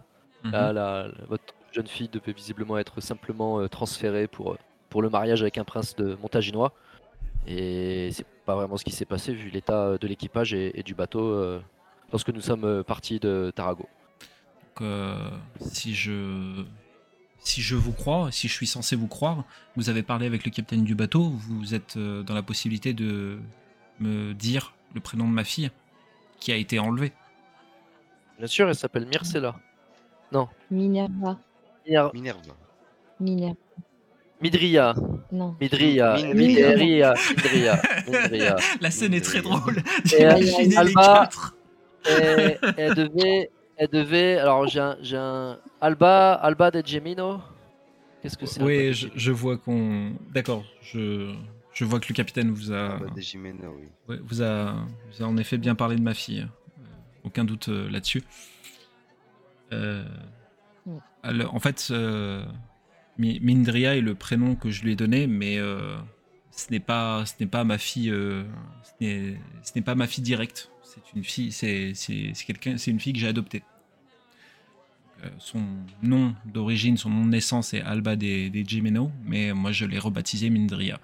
Mhm. 0.45 0.53
Là, 0.53 0.73
la- 0.75 1.07
la- 1.09 1.25
votre 1.29 1.55
jeune 1.73 1.87
fille 1.87 2.09
devait 2.09 2.33
visiblement 2.33 2.77
être 2.77 3.01
simplement 3.01 3.67
transférée 3.69 4.27
pour, 4.29 4.57
pour 4.91 5.01
le 5.01 5.09
mariage 5.09 5.41
avec 5.41 5.57
un 5.57 5.65
prince 5.65 5.97
de 5.97 6.17
Montaginois. 6.21 6.73
Et 7.47 8.11
c'est 8.13 8.27
pas 8.47 8.55
vraiment 8.55 8.77
ce 8.77 8.85
qui 8.85 8.93
s'est 8.93 9.05
passé 9.05 9.33
vu 9.35 9.51
l'état 9.51 9.85
euh, 9.87 9.99
de 9.99 10.07
l'équipage 10.07 10.53
et, 10.55 10.79
et 10.79 10.83
du 10.83 10.95
bateau 10.95 11.21
euh, 11.33 11.61
lorsque 12.13 12.31
nous 12.31 12.41
sommes 12.41 12.65
euh, 12.65 12.83
partis 12.83 13.19
de 13.21 13.53
Tarago. 13.55 13.89
Donc, 14.77 14.83
euh, 14.83 15.17
si 15.61 15.95
je 15.95 16.65
si 17.41 17.61
je 17.61 17.77
vous 17.77 17.93
crois, 17.93 18.33
si 18.33 18.49
je 18.49 18.53
suis 18.55 18.67
censé 18.67 18.97
vous 18.97 19.07
croire, 19.09 19.45
vous 19.77 19.91
avez 19.91 20.03
parlé 20.03 20.27
avec 20.27 20.45
le 20.45 20.51
capitaine 20.51 20.83
du 20.85 20.95
bateau, 20.95 21.25
vous 21.29 21.75
êtes 21.75 21.99
dans 21.99 22.33
la 22.35 22.43
possibilité 22.43 22.95
de 22.95 23.39
me 24.01 24.33
dire 24.33 24.75
le 24.95 25.01
prénom 25.01 25.29
de 25.29 25.33
ma 25.33 25.45
fille 25.45 25.71
qui 26.41 26.53
a 26.53 26.57
été 26.57 26.79
enlevée. 26.79 27.13
Bien 28.39 28.47
sûr, 28.47 28.67
elle 28.69 28.75
s'appelle 28.75 29.07
Myrcella. 29.07 29.55
Minerva. 30.71 31.39
Mir- 31.87 32.11
Minerva. 32.15 32.55
Minerva. 33.21 33.57
Midria. 34.41 34.95
Non. 35.33 35.57
Midria. 35.61 36.17
Midria. 36.35 37.15
Midria. 37.37 37.83
Midria. 38.09 38.57
La 38.81 38.91
scène 38.91 39.15
est 39.15 39.25
très 39.25 39.41
drôle. 39.43 39.79
Et, 40.05 40.09
J'imaginais 40.19 40.65
les 40.67 40.77
Alba- 40.77 41.03
quatre. 41.03 41.57
Et 42.09 42.57
elle 42.77 42.95
devait. 42.95 43.51
Elle 43.77 43.89
devait. 43.89 44.37
Alors 44.39 44.67
j'ai 44.67 44.81
un, 44.81 44.97
j'ai 45.03 45.17
un. 45.17 45.59
Alba. 45.81 46.35
Alba 46.35 46.71
de 46.71 46.83
Gemino. 46.85 47.41
Qu'est-ce 48.23 48.37
que 48.37 48.47
c'est 48.47 48.61
Alba 48.61 48.67
Oui, 48.73 48.87
de 48.89 48.93
je, 48.93 49.01
Gemino 49.07 49.15
je 49.19 49.33
vois 49.33 49.57
qu'on. 49.57 50.13
D'accord, 50.33 50.65
je, 50.83 51.35
je 51.73 51.85
vois 51.85 52.01
que 52.01 52.07
le 52.09 52.15
capitaine 52.15 52.51
vous 52.51 52.73
a, 52.73 52.99
bah, 52.99 53.07
des 53.15 53.23
Jimena, 53.23 53.69
oui. 53.69 53.89
ouais, 54.09 54.19
vous 54.25 54.43
a, 54.43 54.75
vous 55.11 55.23
a 55.25 55.27
en 55.27 55.37
effet 55.39 55.57
bien 55.59 55.75
parlé 55.75 55.97
de 55.97 56.03
ma 56.03 56.15
fille. 56.15 56.47
Euh, 56.79 56.83
aucun 57.25 57.45
doute 57.45 57.69
euh, 57.69 57.89
là-dessus. 57.91 58.23
Euh, 59.73 60.05
Mm. 60.87 60.99
alors, 61.23 61.55
en 61.55 61.61
fait, 61.61 61.89
euh, 61.93 62.45
Mindria 63.19 63.97
est 63.97 64.01
le 64.01 64.15
prénom 64.15 64.57
que 64.57 64.71
je 64.71 64.83
lui 64.83 64.93
ai 64.93 64.97
donné, 64.97 65.27
mais 65.27 65.59
euh, 65.59 65.97
ce 66.51 66.71
n'est 66.71 66.81
pas, 66.81 67.25
ce 67.27 67.35
n'est 67.41 67.47
pas 67.47 67.65
ma 67.65 67.79
fille. 67.79 68.11
euh, 68.11 68.45
ce 69.01 69.05
n'est- 69.75 69.83
pas 69.83 69.95
ma 69.95 70.07
fille 70.07 70.25
directe. 70.25 70.71
C'est 70.83 71.03
une 71.17 71.25
fille. 71.25 71.53
C'est, 71.53 71.93
quelqu'un. 72.47 72.77
C'est 72.77 72.91
une 72.91 73.01
fille 73.01 73.13
que 73.13 73.19
j'ai 73.21 73.29
adoptée. 73.29 73.63
Euh, 75.25 75.29
son 75.39 75.63
nom 76.03 76.35
d'origine, 76.45 76.97
son 76.97 77.11
nom 77.11 77.25
de 77.25 77.31
naissance 77.31 77.73
est 77.73 77.83
Alba 77.83 78.17
des, 78.17 78.51
des 78.51 78.65
Jimeno, 78.65 79.11
mais 79.25 79.53
moi 79.53 79.71
je 79.73 79.85
l'ai 79.87 79.99
rebaptisé 79.99 80.51
Mindria. 80.51 81.01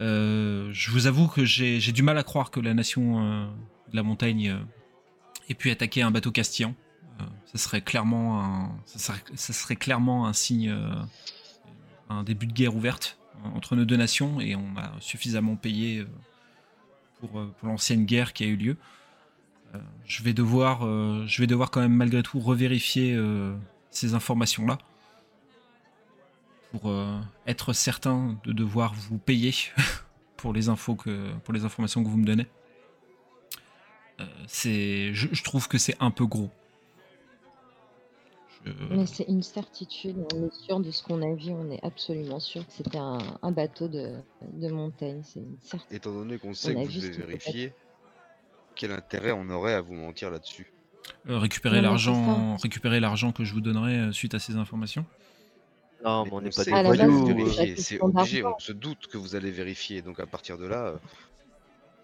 Je 0.00 0.90
vous 0.90 1.06
avoue 1.06 1.26
que 1.26 1.44
j'ai 1.44 1.80
du 1.92 2.02
mal 2.02 2.18
à 2.18 2.22
croire 2.22 2.50
que 2.50 2.60
la 2.60 2.74
nation 2.74 3.46
de 3.90 3.96
la 3.96 4.02
montagne 4.02 4.58
ait 5.48 5.54
pu 5.54 5.70
attaquer 5.70 6.02
un 6.02 6.10
bateau 6.10 6.30
castillan. 6.30 6.74
Euh, 7.20 7.24
ça 7.46 7.58
serait 7.58 7.80
clairement 7.80 8.42
un, 8.42 8.70
ça 8.84 9.14
serait, 9.52 9.76
clairement 9.76 10.26
un 10.26 10.32
signe, 10.32 10.70
euh, 10.70 10.94
un 12.08 12.22
début 12.22 12.46
de 12.46 12.52
guerre 12.52 12.74
ouverte 12.74 13.18
entre 13.54 13.76
nos 13.76 13.84
deux 13.84 13.96
nations, 13.96 14.40
et 14.40 14.56
on 14.56 14.76
a 14.76 14.92
suffisamment 15.00 15.56
payé 15.56 15.98
euh, 15.98 16.06
pour, 17.20 17.30
pour 17.30 17.68
l'ancienne 17.68 18.04
guerre 18.04 18.32
qui 18.32 18.44
a 18.44 18.46
eu 18.46 18.56
lieu. 18.56 18.76
Je 20.06 20.22
vais 20.22 20.32
devoir, 20.32 20.80
je 21.26 21.42
vais 21.42 21.46
devoir 21.46 21.70
quand 21.70 21.82
même 21.82 21.92
malgré 21.92 22.22
tout 22.22 22.40
revérifier 22.40 23.20
ces 23.90 24.14
informations-là 24.14 24.78
pour 26.70 26.90
être 27.46 27.74
certain 27.74 28.40
de 28.44 28.52
devoir 28.52 28.94
vous 28.94 29.18
payer 29.18 29.54
pour 30.38 30.54
les 30.54 30.70
infos 30.70 30.94
que, 30.94 31.30
pour 31.44 31.52
les 31.52 31.66
informations 31.66 32.02
que 32.02 32.08
vous 32.08 32.16
me 32.16 32.24
donnez. 32.24 32.46
C'est, 34.46 35.12
je 35.12 35.42
trouve 35.42 35.68
que 35.68 35.76
c'est 35.76 35.96
un 36.00 36.10
peu 36.10 36.24
gros. 36.24 36.50
Mais 38.90 39.06
c'est 39.06 39.24
une 39.28 39.42
certitude, 39.42 40.16
on 40.34 40.46
est 40.46 40.54
sûr 40.54 40.80
de 40.80 40.90
ce 40.90 41.02
qu'on 41.02 41.22
a 41.22 41.34
vu, 41.34 41.50
on 41.52 41.70
est 41.70 41.84
absolument 41.84 42.40
sûr 42.40 42.66
que 42.66 42.72
c'était 42.72 42.98
un, 42.98 43.18
un 43.42 43.52
bateau 43.52 43.88
de, 43.88 44.14
de 44.52 44.68
montagne. 44.68 45.20
C'est 45.24 45.40
une 45.40 45.56
certitude. 45.60 45.96
Étant 45.96 46.12
donné 46.12 46.38
qu'on 46.38 46.54
sait 46.54 46.74
On 46.76 46.82
que 46.82 46.88
a 46.88 46.90
vous 46.90 47.00
devez 47.00 47.10
vérifier, 47.10 47.72
quel 48.74 48.90
intérêt 48.92 49.32
on 49.32 49.48
aurait 49.50 49.74
à 49.74 49.80
vous 49.80 49.94
mentir 49.94 50.30
là-dessus 50.30 50.72
Euh, 51.28 51.38
récupérer 51.38 51.80
l'argent, 51.80 52.56
récupérer 52.56 52.98
l'argent 53.00 53.30
que 53.32 53.44
je 53.44 53.52
vous 53.52 53.60
donnerai 53.60 53.98
euh, 53.98 54.12
suite 54.12 54.34
à 54.34 54.38
ces 54.40 54.56
informations. 54.56 55.04
Non, 56.04 56.24
Mais 56.24 56.30
on 56.32 56.40
n'est 56.40 56.50
pas 56.50 56.64
des 56.64 56.70
voyous. 56.70 57.48
c'est- 57.52 57.70
euh. 57.70 57.74
c'est 57.76 58.00
obligé, 58.00 58.44
on 58.44 58.58
se 58.58 58.72
doute 58.72 59.06
que 59.06 59.16
vous 59.16 59.34
allez 59.36 59.50
vérifier, 59.50 60.02
donc 60.02 60.20
à 60.20 60.26
partir 60.26 60.58
de 60.58 60.66
là, 60.66 60.86
euh, 60.88 60.96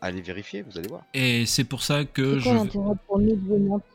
allez 0.00 0.21
vérifier, 0.23 0.62
vous 0.62 0.78
allez 0.78 0.88
voir. 0.88 1.02
Et 1.12 1.45
c'est 1.47 1.64
pour 1.64 1.83
ça 1.83 2.04
que 2.04 2.35
C'est 2.35 2.38
je, 2.40 2.45
quoi 2.45 2.54
l'intérêt 2.54 2.95
pour 3.07 3.19
nous 3.19 3.37
de 3.37 3.40
vous 3.47 3.59
mentir 3.59 3.87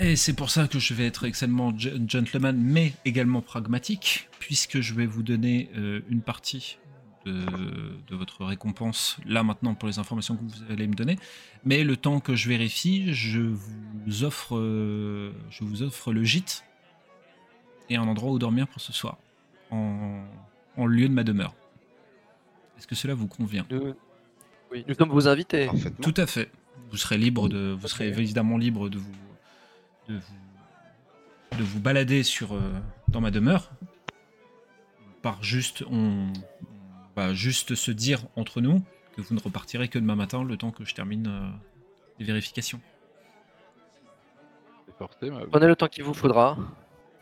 Et 0.00 0.14
c'est 0.14 0.32
pour 0.32 0.50
ça 0.50 0.68
que 0.68 0.78
je 0.78 0.94
vais 0.94 1.06
être 1.06 1.24
extrêmement 1.24 1.72
ge- 1.72 2.08
gentleman, 2.08 2.56
mais 2.56 2.92
également 3.04 3.42
pragmatique, 3.42 4.28
puisque 4.38 4.80
je 4.80 4.94
vais 4.94 5.06
vous 5.06 5.24
donner 5.24 5.70
euh, 5.76 6.00
une 6.08 6.20
partie 6.20 6.78
de, 7.26 7.32
de 8.06 8.14
votre 8.14 8.44
récompense, 8.44 9.16
là 9.26 9.42
maintenant 9.42 9.74
pour 9.74 9.88
les 9.88 9.98
informations 9.98 10.36
que 10.36 10.42
vous 10.42 10.72
allez 10.72 10.86
me 10.86 10.94
donner. 10.94 11.18
Mais 11.64 11.82
le 11.82 11.96
temps 11.96 12.20
que 12.20 12.36
je 12.36 12.48
vérifie, 12.48 13.12
je 13.12 13.40
vous 13.40 14.22
offre, 14.22 14.56
euh, 14.56 15.32
je 15.50 15.64
vous 15.64 15.82
offre 15.82 16.12
le 16.12 16.22
gîte 16.22 16.64
et 17.90 17.96
un 17.96 18.06
endroit 18.06 18.30
où 18.30 18.38
dormir 18.38 18.68
pour 18.68 18.80
ce 18.80 18.92
soir, 18.92 19.18
en, 19.72 20.22
en 20.76 20.86
lieu 20.86 21.08
de 21.08 21.14
ma 21.14 21.24
demeure. 21.24 21.54
Est-ce 22.78 22.86
que 22.86 22.94
cela 22.94 23.14
vous 23.14 23.26
convient? 23.26 23.66
Nous, 23.68 23.94
oui, 24.70 24.84
nous 24.86 24.94
sommes 24.94 25.10
vos 25.10 25.26
invités. 25.26 25.68
Tout 26.00 26.14
à 26.16 26.26
fait. 26.28 26.52
Vous 26.92 26.96
serez 26.96 27.18
libre 27.18 27.48
de, 27.48 27.76
vous 27.78 27.88
serez 27.88 28.08
évidemment 28.08 28.56
libre 28.56 28.88
de 28.88 28.98
vous, 28.98 29.12
de 30.08 30.14
vous, 30.16 31.58
de 31.58 31.62
vous 31.64 31.80
balader 31.80 32.22
sur, 32.22 32.54
euh, 32.54 32.60
dans 33.08 33.20
ma 33.20 33.30
demeure. 33.30 33.70
Par 35.22 35.42
juste, 35.42 35.84
on, 35.90 36.26
on 36.32 37.20
va 37.20 37.34
juste 37.34 37.74
se 37.74 37.90
dire 37.90 38.24
entre 38.36 38.60
nous 38.60 38.82
que 39.16 39.20
vous 39.20 39.34
ne 39.34 39.40
repartirez 39.40 39.88
que 39.88 39.98
demain 39.98 40.14
matin, 40.16 40.44
le 40.44 40.56
temps 40.56 40.70
que 40.70 40.84
je 40.84 40.94
termine 40.94 41.26
euh, 41.26 41.48
les 42.18 42.24
vérifications. 42.24 42.80
Ma- 45.22 45.46
Prenez 45.50 45.66
le 45.68 45.76
temps 45.76 45.86
qu'il 45.88 46.02
vous 46.04 46.14
faudra. 46.14 46.56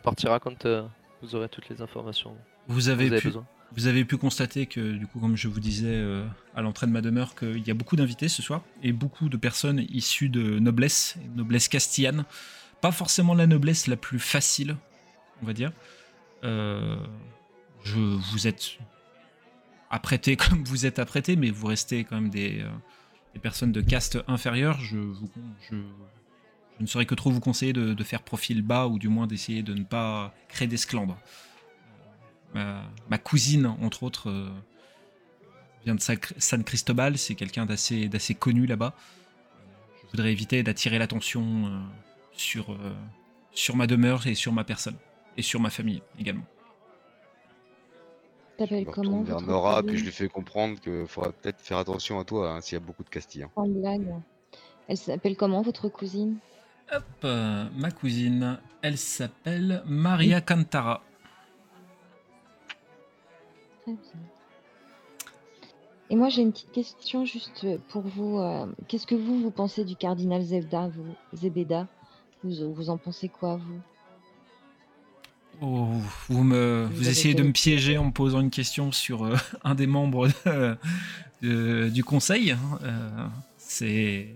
On 0.01 0.03
partira 0.03 0.41
quand 0.41 0.65
euh, 0.65 0.83
vous 1.23 1.35
aurez 1.35 1.49
toutes 1.49 1.69
les 1.69 1.83
informations 1.83 2.35
Vous 2.69 2.75
vous 2.75 2.89
avez, 2.89 3.07
avez 3.07 3.19
pu, 3.21 3.29
besoin. 3.29 3.47
vous 3.73 3.87
avez 3.87 4.05
pu 4.05 4.17
constater 4.17 4.67
que, 4.67 4.93
du 4.93 5.07
coup, 5.07 5.21
comme 5.21 5.37
je 5.37 5.49
vous 5.49 5.61
disais 5.61 5.89
euh, 5.95 6.27
à 6.55 6.63
l'entrée 6.63 6.87
de 6.87 6.93
ma 6.93 7.03
demeure, 7.03 7.35
qu'il 7.35 7.67
y 7.67 7.71
a 7.71 7.75
beaucoup 7.75 7.97
d'invités 7.97 8.29
ce 8.29 8.41
soir 8.41 8.63
et 8.83 8.93
beaucoup 8.93 9.29
de 9.29 9.37
personnes 9.37 9.85
issues 9.91 10.29
de 10.31 10.59
noblesse, 10.59 11.17
noblesse 11.35 11.69
castillane. 11.69 12.25
Pas 12.81 12.93
forcément 12.93 13.35
la 13.35 13.47
noblesse 13.47 13.87
la 13.87 13.97
plus 13.97 14.19
facile, 14.19 14.77
on 15.43 15.47
va 15.47 15.53
dire. 15.53 15.73
Euh, 16.45 16.97
je, 17.85 17.99
vous 17.99 18.47
êtes 18.47 18.79
apprêtés 19.91 20.37
comme 20.37 20.65
vous 20.65 20.87
êtes 20.87 20.99
apprêtés, 20.99 21.37
mais 21.37 21.51
vous 21.51 21.67
restez 21.67 22.05
quand 22.05 22.17
même 22.17 22.31
des, 22.31 22.61
euh, 22.61 22.71
des 23.35 23.41
personnes 23.41 23.73
de 23.73 23.81
caste 23.81 24.19
inférieure. 24.29 24.79
Je, 24.81 24.99
ne 26.79 26.87
saurais 26.87 27.07
que 27.07 27.15
trop 27.15 27.31
vous 27.31 27.41
conseiller 27.41 27.73
de, 27.73 28.05
faire 28.05 28.23
profil 28.23 28.63
bas 28.63 28.87
ou 28.87 28.99
du 28.99 29.09
moins 29.09 29.27
d'essayer 29.27 29.63
de 29.63 29.75
ne 29.75 29.85
pas 29.85 30.35
créer 30.49 30.69
d'esclandre. 30.69 31.17
Ma, 32.55 32.83
ma 33.09 33.19
cousine, 33.19 33.67
entre 33.67 34.03
autres, 34.03 34.31
euh, 34.31 34.51
vient 35.85 35.95
de 35.95 36.01
Sa- 36.01 36.15
San 36.39 36.63
Cristobal. 36.65 37.17
C'est 37.17 37.35
quelqu'un 37.35 37.65
d'assez 37.67 38.35
connu 38.39 38.67
là-bas. 38.67 38.95
Je 40.05 40.11
voudrais 40.13 40.33
éviter 40.33 40.63
d'attirer 40.63 40.99
l'attention 40.99 41.67
euh, 41.67 41.81
sur, 42.37 42.73
euh, 42.73 42.95
sur 43.53 43.77
ma 43.77 43.87
demeure 43.87 44.27
et 44.27 44.35
sur 44.35 44.53
ma 44.53 44.65
personne. 44.65 44.97
Et 45.37 45.43
sur 45.43 45.61
ma 45.61 45.71
famille 45.71 46.03
également. 46.19 46.45
T'appelles 48.57 48.87
comment 48.87 49.23
vers 49.23 49.43
Nora, 49.43 49.83
puis 49.83 49.99
je 49.99 50.05
lui 50.05 50.13
fais 50.13 50.29
comprendre 50.29 50.81
qu'il 50.81 51.07
faudra 51.07 51.31
peut-être 51.31 51.61
faire 51.61 51.77
attention 51.77 52.19
à 52.19 52.25
toi 52.25 52.53
hein, 52.53 52.61
s'il 52.63 52.79
y 52.79 52.83
a 52.83 52.85
beaucoup 52.85 53.05
de 53.05 53.11
Castillans. 53.11 53.51
Sans 53.55 53.69
blague. 53.69 54.15
Elle 54.89 54.97
s'appelle 54.97 55.37
comment 55.37 55.61
votre 55.61 55.91
cousine? 55.91 56.39
Hop, 56.91 57.03
euh, 57.25 57.67
ma 57.75 57.91
cousine, 57.91 58.59
elle 58.81 58.97
s'appelle 58.97 59.83
Maria 59.85 60.41
Cantara. 60.41 61.03
Très 63.83 63.93
bien. 63.93 64.01
Et 66.09 66.17
moi 66.17 66.29
j'ai 66.31 66.41
une 66.43 66.53
petite 66.53 66.73
question 66.73 67.25
juste 67.27 67.67
pour 67.89 68.03
vous. 68.03 68.39
euh, 68.39 68.67
Qu'est-ce 68.89 69.07
que 69.07 69.17
vous 69.17 69.39
vous 69.41 69.51
pensez 69.51 69.85
du 69.85 69.97
cardinal 69.97 70.41
Zebda, 70.41 70.89
vous, 70.89 71.15
Zebeda? 71.35 71.89
Vous, 72.45 72.75
vous 72.75 72.91
en 72.91 72.97
pensez 72.99 73.29
quoi 73.29 73.57
vous? 73.57 73.81
Oh, 75.63 75.89
vous 76.29 76.45
me, 76.45 76.85
Vous 76.91 76.97
vous 76.97 77.01
avez 77.03 77.11
essayez 77.11 77.35
de 77.35 77.43
me 77.43 77.53
piéger 77.53 77.97
en 77.97 78.05
me 78.07 78.11
posant 78.11 78.41
une 78.41 78.51
question 78.51 78.93
sur 78.93 79.25
euh, 79.25 79.37
un 79.65 79.75
des 79.75 79.87
membres 79.87 80.29
de- 80.45 80.77
de- 81.43 81.89
du 81.89 82.05
conseil. 82.05 82.51
hein. 82.53 82.59
Euh, 82.83 83.27
c'est 83.59 84.35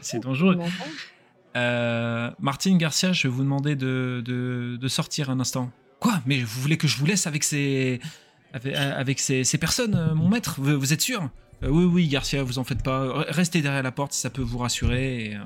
c'est 0.00 0.20
dangereux. 0.20 0.58
Euh, 1.56 2.30
Martine 2.40 2.76
Garcia, 2.78 3.12
je 3.12 3.28
vais 3.28 3.34
vous 3.34 3.42
demander 3.42 3.76
de, 3.76 4.22
de- 4.24 4.76
de 4.80 4.88
sortir 4.88 5.30
un 5.30 5.38
instant. 5.40 5.70
Quoi? 6.00 6.20
Mais 6.26 6.40
vous 6.40 6.60
voulez 6.60 6.76
que 6.76 6.88
je 6.88 6.96
vous 6.98 7.06
laisse 7.06 7.26
avec 7.26 7.44
ces, 7.44 8.00
avec, 8.52 8.74
avec 8.74 9.18
ces, 9.20 9.44
ces 9.44 9.58
personnes, 9.58 9.94
euh, 9.94 10.14
mon 10.14 10.28
maître? 10.28 10.56
Vous, 10.58 10.78
vous 10.78 10.92
êtes 10.92 11.00
sûr? 11.02 11.28
Euh, 11.62 11.68
Oui, 11.68 11.84
oui, 11.84 12.08
Garcia, 12.08 12.42
vous 12.42 12.58
en 12.58 12.64
faites 12.64 12.82
pas. 12.82 13.04
Re- 13.06 13.26
Restez 13.30 13.62
derrière 13.62 13.82
la 13.82 13.92
porte 13.92 14.12
si 14.12 14.20
ça 14.20 14.30
peut 14.30 14.42
vous 14.42 14.58
rassurer. 14.58 15.26
Et, 15.26 15.36
euh, 15.36 15.40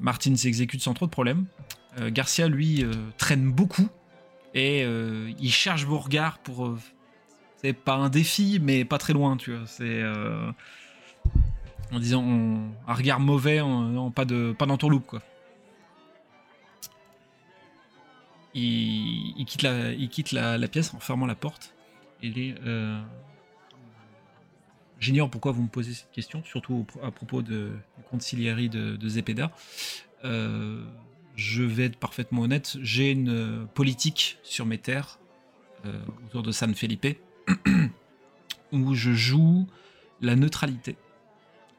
Martine 0.00 0.36
s'exécute 0.36 0.80
sans 0.80 0.94
trop 0.94 1.06
de 1.06 1.10
problèmes. 1.10 1.46
Euh, 1.98 2.10
Garcia, 2.10 2.48
lui, 2.48 2.84
euh, 2.84 2.92
traîne 3.18 3.50
beaucoup 3.50 3.88
et 4.54 4.82
euh, 4.84 5.30
il 5.38 5.52
cherche 5.52 5.84
vos 5.84 5.98
regards 5.98 6.38
pour. 6.38 6.76
c'est 7.56 7.72
pas 7.72 7.94
un 7.94 8.08
défi, 8.08 8.58
mais 8.62 8.84
pas 8.84 8.98
très 8.98 9.12
loin, 9.12 9.36
tu 9.36 9.54
vois. 9.54 9.66
C'est. 9.66 10.02
en 11.90 11.98
disant 11.98 12.24
un 12.86 12.94
regard 12.94 13.20
mauvais, 13.20 13.60
en, 13.60 14.10
pas 14.10 14.24
de 14.24 14.54
pas 14.58 14.66
d'entourloupe 14.66 15.06
quoi. 15.06 15.22
Il, 18.54 19.34
il 19.38 19.44
quitte 19.46 19.62
la 19.62 19.92
il 19.92 20.08
quitte 20.08 20.32
la, 20.32 20.68
pièce 20.68 20.92
en 20.94 21.00
fermant 21.00 21.26
la 21.26 21.34
porte. 21.34 21.74
Est 22.22 22.54
euh, 22.64 23.00
J'ignore 25.02 25.28
pourquoi 25.28 25.50
vous 25.50 25.64
me 25.64 25.68
posez 25.68 25.94
cette 25.94 26.12
question, 26.12 26.44
surtout 26.44 26.86
à 27.02 27.10
propos 27.10 27.42
de, 27.42 27.72
du 27.98 28.04
conciliari 28.08 28.68
de, 28.68 28.94
de 28.94 29.08
Zepeda. 29.08 29.50
Euh, 30.24 30.84
je 31.34 31.64
vais 31.64 31.86
être 31.86 31.96
parfaitement 31.96 32.42
honnête, 32.42 32.76
j'ai 32.82 33.10
une 33.10 33.28
euh, 33.28 33.64
politique 33.74 34.38
sur 34.44 34.64
mes 34.64 34.78
terres 34.78 35.18
euh, 35.86 35.92
autour 36.26 36.44
de 36.44 36.52
San 36.52 36.72
Felipe 36.76 37.18
où 38.72 38.94
je 38.94 39.10
joue 39.10 39.66
la 40.20 40.36
neutralité. 40.36 40.94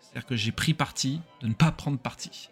C'est-à-dire 0.01 0.25
que 0.25 0.35
j'ai 0.35 0.51
pris 0.51 0.73
parti 0.73 1.21
de 1.39 1.47
ne 1.47 1.53
pas 1.53 1.71
prendre 1.71 1.99
parti. 1.99 2.49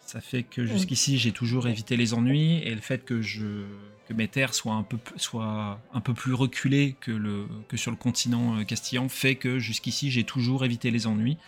Ça 0.00 0.20
fait 0.20 0.42
que 0.42 0.66
jusqu'ici, 0.66 1.16
j'ai 1.16 1.30
toujours 1.30 1.68
évité 1.68 1.96
les 1.96 2.12
ennuis 2.12 2.58
et 2.58 2.74
le 2.74 2.80
fait 2.80 3.04
que, 3.04 3.22
je, 3.22 3.66
que 4.08 4.12
mes 4.14 4.28
terres 4.28 4.54
soient 4.54 4.74
un, 4.74 4.82
peu, 4.82 4.98
soient 5.16 5.80
un 5.92 6.00
peu 6.00 6.14
plus 6.14 6.32
reculées 6.34 6.96
que, 7.00 7.10
le, 7.10 7.46
que 7.68 7.76
sur 7.76 7.90
le 7.90 7.96
continent 7.96 8.58
euh, 8.58 8.64
castillan 8.64 9.08
fait 9.08 9.34
que 9.36 9.58
jusqu'ici, 9.58 10.10
j'ai 10.10 10.24
toujours 10.24 10.64
évité 10.64 10.90
les 10.90 11.06
ennuis 11.06 11.38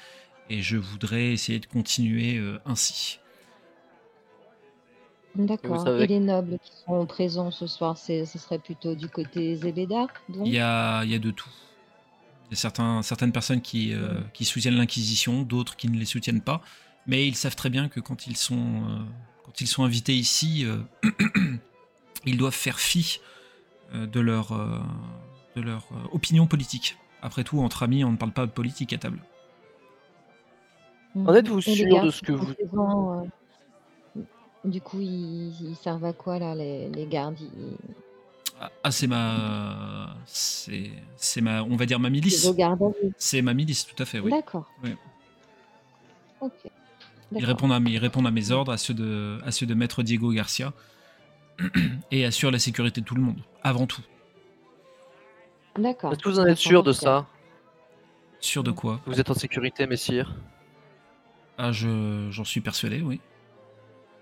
et 0.50 0.60
je 0.62 0.76
voudrais 0.76 1.32
essayer 1.32 1.60
de 1.60 1.66
continuer 1.66 2.36
euh, 2.38 2.58
ainsi. 2.66 3.20
D'accord. 5.34 5.82
savez- 5.84 6.04
Et 6.04 6.06
les 6.08 6.20
nobles 6.20 6.58
qui 6.58 6.72
sont 6.84 7.06
présents 7.06 7.50
ce 7.50 7.66
soir, 7.66 7.96
ce 7.96 8.24
serait 8.24 8.58
plutôt 8.58 8.94
du 8.94 9.08
côté 9.08 9.54
Zebeda 9.56 10.06
donc? 10.28 10.46
Il 10.46 10.52
y 10.52 10.58
a, 10.58 11.04
il 11.04 11.10
y 11.10 11.14
a 11.14 11.18
de 11.18 11.30
tout. 11.30 11.50
Il 12.46 12.52
y 12.52 12.54
a 12.54 12.56
certains, 12.56 13.02
certaines 13.02 13.30
personnes 13.30 13.60
qui, 13.60 13.92
euh, 13.92 14.14
qui 14.32 14.44
soutiennent 14.44 14.76
l'Inquisition, 14.76 15.42
d'autres 15.42 15.76
qui 15.76 15.88
ne 15.88 15.98
les 15.98 16.06
soutiennent 16.06 16.40
pas, 16.40 16.62
mais 17.06 17.28
ils 17.28 17.36
savent 17.36 17.54
très 17.56 17.70
bien 17.70 17.88
que 17.88 18.00
quand 18.00 18.26
ils 18.26 18.36
sont, 18.38 18.56
euh, 18.56 18.98
quand 19.44 19.60
ils 19.60 19.66
sont 19.66 19.84
invités 19.84 20.14
ici, 20.16 20.64
euh, 20.64 20.78
ils 22.28 22.36
doivent 22.38 22.52
faire 22.54 22.78
fi 22.78 23.20
euh, 23.94 24.06
de 24.06 24.20
leur, 24.20 24.52
euh, 24.52 24.78
de 25.56 25.62
leur 25.62 25.84
euh, 25.92 26.08
opinion 26.12 26.46
politique. 26.46 26.96
Après 27.22 27.42
tout, 27.44 27.60
entre 27.60 27.82
amis, 27.82 28.04
on 28.04 28.12
ne 28.12 28.16
parle 28.16 28.32
pas 28.32 28.46
de 28.46 28.50
politique 28.52 28.92
à 28.92 28.98
table. 28.98 29.18
En 31.16 31.34
êtes-vous 31.34 31.60
sûr 31.60 32.02
de 32.04 32.10
ce 32.10 32.22
que 32.22 32.32
vous- 32.32 32.54
euh, 34.16 34.20
Du 34.64 34.80
coup, 34.80 35.00
ils, 35.00 35.70
ils 35.70 35.76
servent 35.76 36.04
à 36.04 36.12
quoi 36.12 36.38
là, 36.38 36.54
les, 36.54 36.88
les 36.90 37.06
gardes 37.06 37.40
Ils- 37.40 37.76
Ah, 38.60 38.70
ah, 38.82 38.90
c'est 38.90 39.06
ma, 39.06 40.14
c'est, 40.26 40.90
c'est 41.16 41.40
ma, 41.40 41.62
on 41.62 41.76
va 41.76 41.86
dire 41.86 41.98
ma 42.00 42.10
milice. 42.10 42.48
C'est 43.16 43.40
ma 43.42 43.54
milice, 43.54 43.86
tout 43.86 44.00
à 44.02 44.06
fait, 44.06 44.20
oui. 44.20 44.30
D'accord. 44.30 44.70
Oui. 44.84 44.90
Ils 47.32 47.44
répondent, 47.44 47.72
à, 47.72 47.78
ils 47.78 47.98
répondent 47.98 48.26
à 48.26 48.30
mes 48.30 48.50
ordres, 48.50 48.72
à 48.72 48.78
ceux, 48.78 48.94
de, 48.94 49.38
à 49.44 49.50
ceux 49.52 49.66
de 49.66 49.74
Maître 49.74 50.02
Diego 50.02 50.32
Garcia, 50.32 50.72
et 52.10 52.24
assurent 52.24 52.50
la 52.50 52.58
sécurité 52.58 53.00
de 53.00 53.06
tout 53.06 53.14
le 53.14 53.22
monde, 53.22 53.40
avant 53.62 53.86
tout. 53.86 54.02
D'accord. 55.76 56.12
Est-ce 56.12 56.22
que 56.22 56.28
vous 56.28 56.40
en 56.40 56.46
êtes 56.46 56.58
sûr 56.58 56.82
de 56.82 56.92
ça? 56.92 57.26
Sûr 58.40 58.62
de 58.62 58.70
quoi? 58.70 59.00
Vous 59.06 59.20
êtes 59.20 59.30
en 59.30 59.34
sécurité, 59.34 59.86
messire? 59.86 60.34
Ah, 61.56 61.72
je, 61.72 62.28
j'en 62.30 62.44
suis 62.44 62.60
persuadé, 62.60 63.00
oui. 63.00 63.20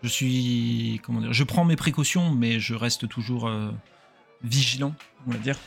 Je 0.02 0.08
suis, 0.08 1.00
comment 1.04 1.20
dire, 1.20 1.32
je 1.32 1.44
prends 1.44 1.64
mes 1.64 1.76
précautions, 1.76 2.30
mais 2.30 2.60
je 2.60 2.74
reste 2.74 3.08
toujours 3.08 3.48
euh, 3.48 3.70
vigilant, 4.42 4.94
on 5.26 5.30
va 5.30 5.38
dire. 5.38 5.58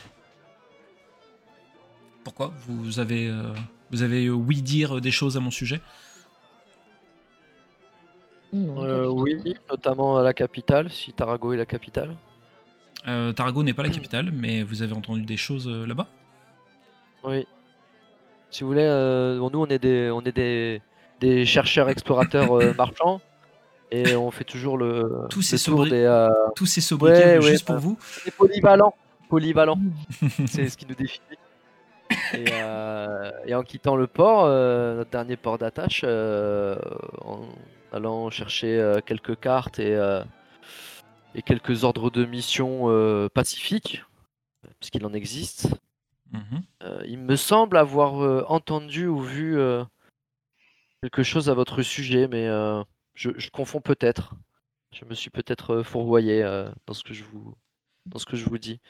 Pourquoi? 2.24 2.52
Vous 2.66 2.98
avez, 2.98 3.28
euh, 3.28 3.52
vous 3.90 4.02
avez 4.02 4.30
oui 4.30 4.62
dire 4.62 5.00
des 5.00 5.10
choses 5.10 5.36
à 5.36 5.40
mon 5.40 5.50
sujet? 5.50 5.80
Non, 8.52 8.74
pas 8.74 8.80
Euh. 8.82 9.06
Oui, 9.08 9.54
notamment 9.70 10.18
à 10.18 10.22
la 10.22 10.32
capitale, 10.34 10.90
si 10.90 11.12
Tarago 11.12 11.52
est 11.52 11.56
la 11.56 11.66
capitale. 11.66 12.16
euh, 13.08 13.32
Tarago 13.32 13.62
n'est 13.62 13.74
pas 13.74 13.82
la 13.82 13.90
capitale, 13.90 14.30
mais 14.32 14.62
vous 14.62 14.82
avez 14.82 14.92
entendu 14.92 15.22
des 15.22 15.36
choses 15.36 15.68
euh, 15.68 15.86
là-bas? 15.86 16.06
Oui. 17.24 17.46
Si 18.50 18.62
vous 18.64 18.70
voulez, 18.70 18.84
euh, 18.84 19.38
bon, 19.38 19.50
nous 19.52 19.60
on 19.60 19.66
est 19.66 19.78
des, 19.78 20.10
on 20.10 20.22
est 20.22 20.32
des, 20.34 20.82
des 21.20 21.44
chercheurs 21.46 21.88
explorateurs 21.88 22.52
euh, 22.58 22.74
marchands 22.78 23.20
et 23.92 24.14
on 24.16 24.30
fait 24.30 24.44
toujours 24.44 24.76
le, 24.78 25.26
Tous 25.30 25.42
ces 25.42 25.56
sobri- 25.56 25.90
des, 25.90 26.04
euh, 26.04 26.28
Tous 26.56 26.66
ces 26.66 26.80
sobriquets 26.80 27.38
Ouais, 27.38 27.44
ouais, 27.44 27.50
juste 27.52 27.66
pour 27.66 27.76
vous. 27.78 27.98
des 28.24 28.30
polyvalents. 28.30 28.94
Polyvalents, 29.28 29.78
c'est 30.46 30.68
ce 30.68 30.76
qui 30.76 30.86
nous 30.86 30.94
définit. 30.96 31.38
Et, 32.34 32.44
euh, 32.52 33.30
et 33.46 33.54
en 33.54 33.62
quittant 33.62 33.94
le 33.94 34.08
port, 34.08 34.44
euh, 34.44 34.96
notre 34.96 35.10
dernier 35.10 35.36
port 35.36 35.58
d'attache, 35.58 36.02
euh, 36.04 36.74
en 37.20 37.42
allant 37.92 38.30
chercher 38.30 38.78
euh, 38.78 39.00
quelques 39.00 39.38
cartes 39.38 39.78
et, 39.78 39.94
euh, 39.94 40.22
et 41.34 41.42
quelques 41.42 41.84
ordres 41.84 42.10
de 42.10 42.24
mission 42.24 42.90
euh, 42.90 43.28
pacifiques, 43.28 44.04
puisqu'il 44.78 45.04
en 45.06 45.12
existe, 45.12 45.68
Mhm. 46.32 46.62
il 47.06 47.18
me 47.18 47.34
semble 47.34 47.76
avoir 47.76 48.48
entendu 48.52 49.08
ou 49.08 49.18
vu 49.18 49.58
quelque 51.02 51.24
chose 51.24 51.50
à 51.50 51.54
votre 51.54 51.82
sujet, 51.82 52.28
mais 52.28 52.46
je, 53.14 53.30
je 53.36 53.50
confonds 53.50 53.80
peut-être. 53.80 54.36
Je 54.92 55.04
me 55.06 55.14
suis 55.14 55.30
peut-être 55.30 55.82
fourvoyé 55.82 56.44
dans 56.86 56.94
ce 56.94 57.02
que 57.02 57.14
je 57.14 57.24
vous 57.24 57.56
dans 58.06 58.20
ce 58.20 58.26
que 58.26 58.36
je 58.36 58.44
vous 58.44 58.58
dis. 58.58 58.80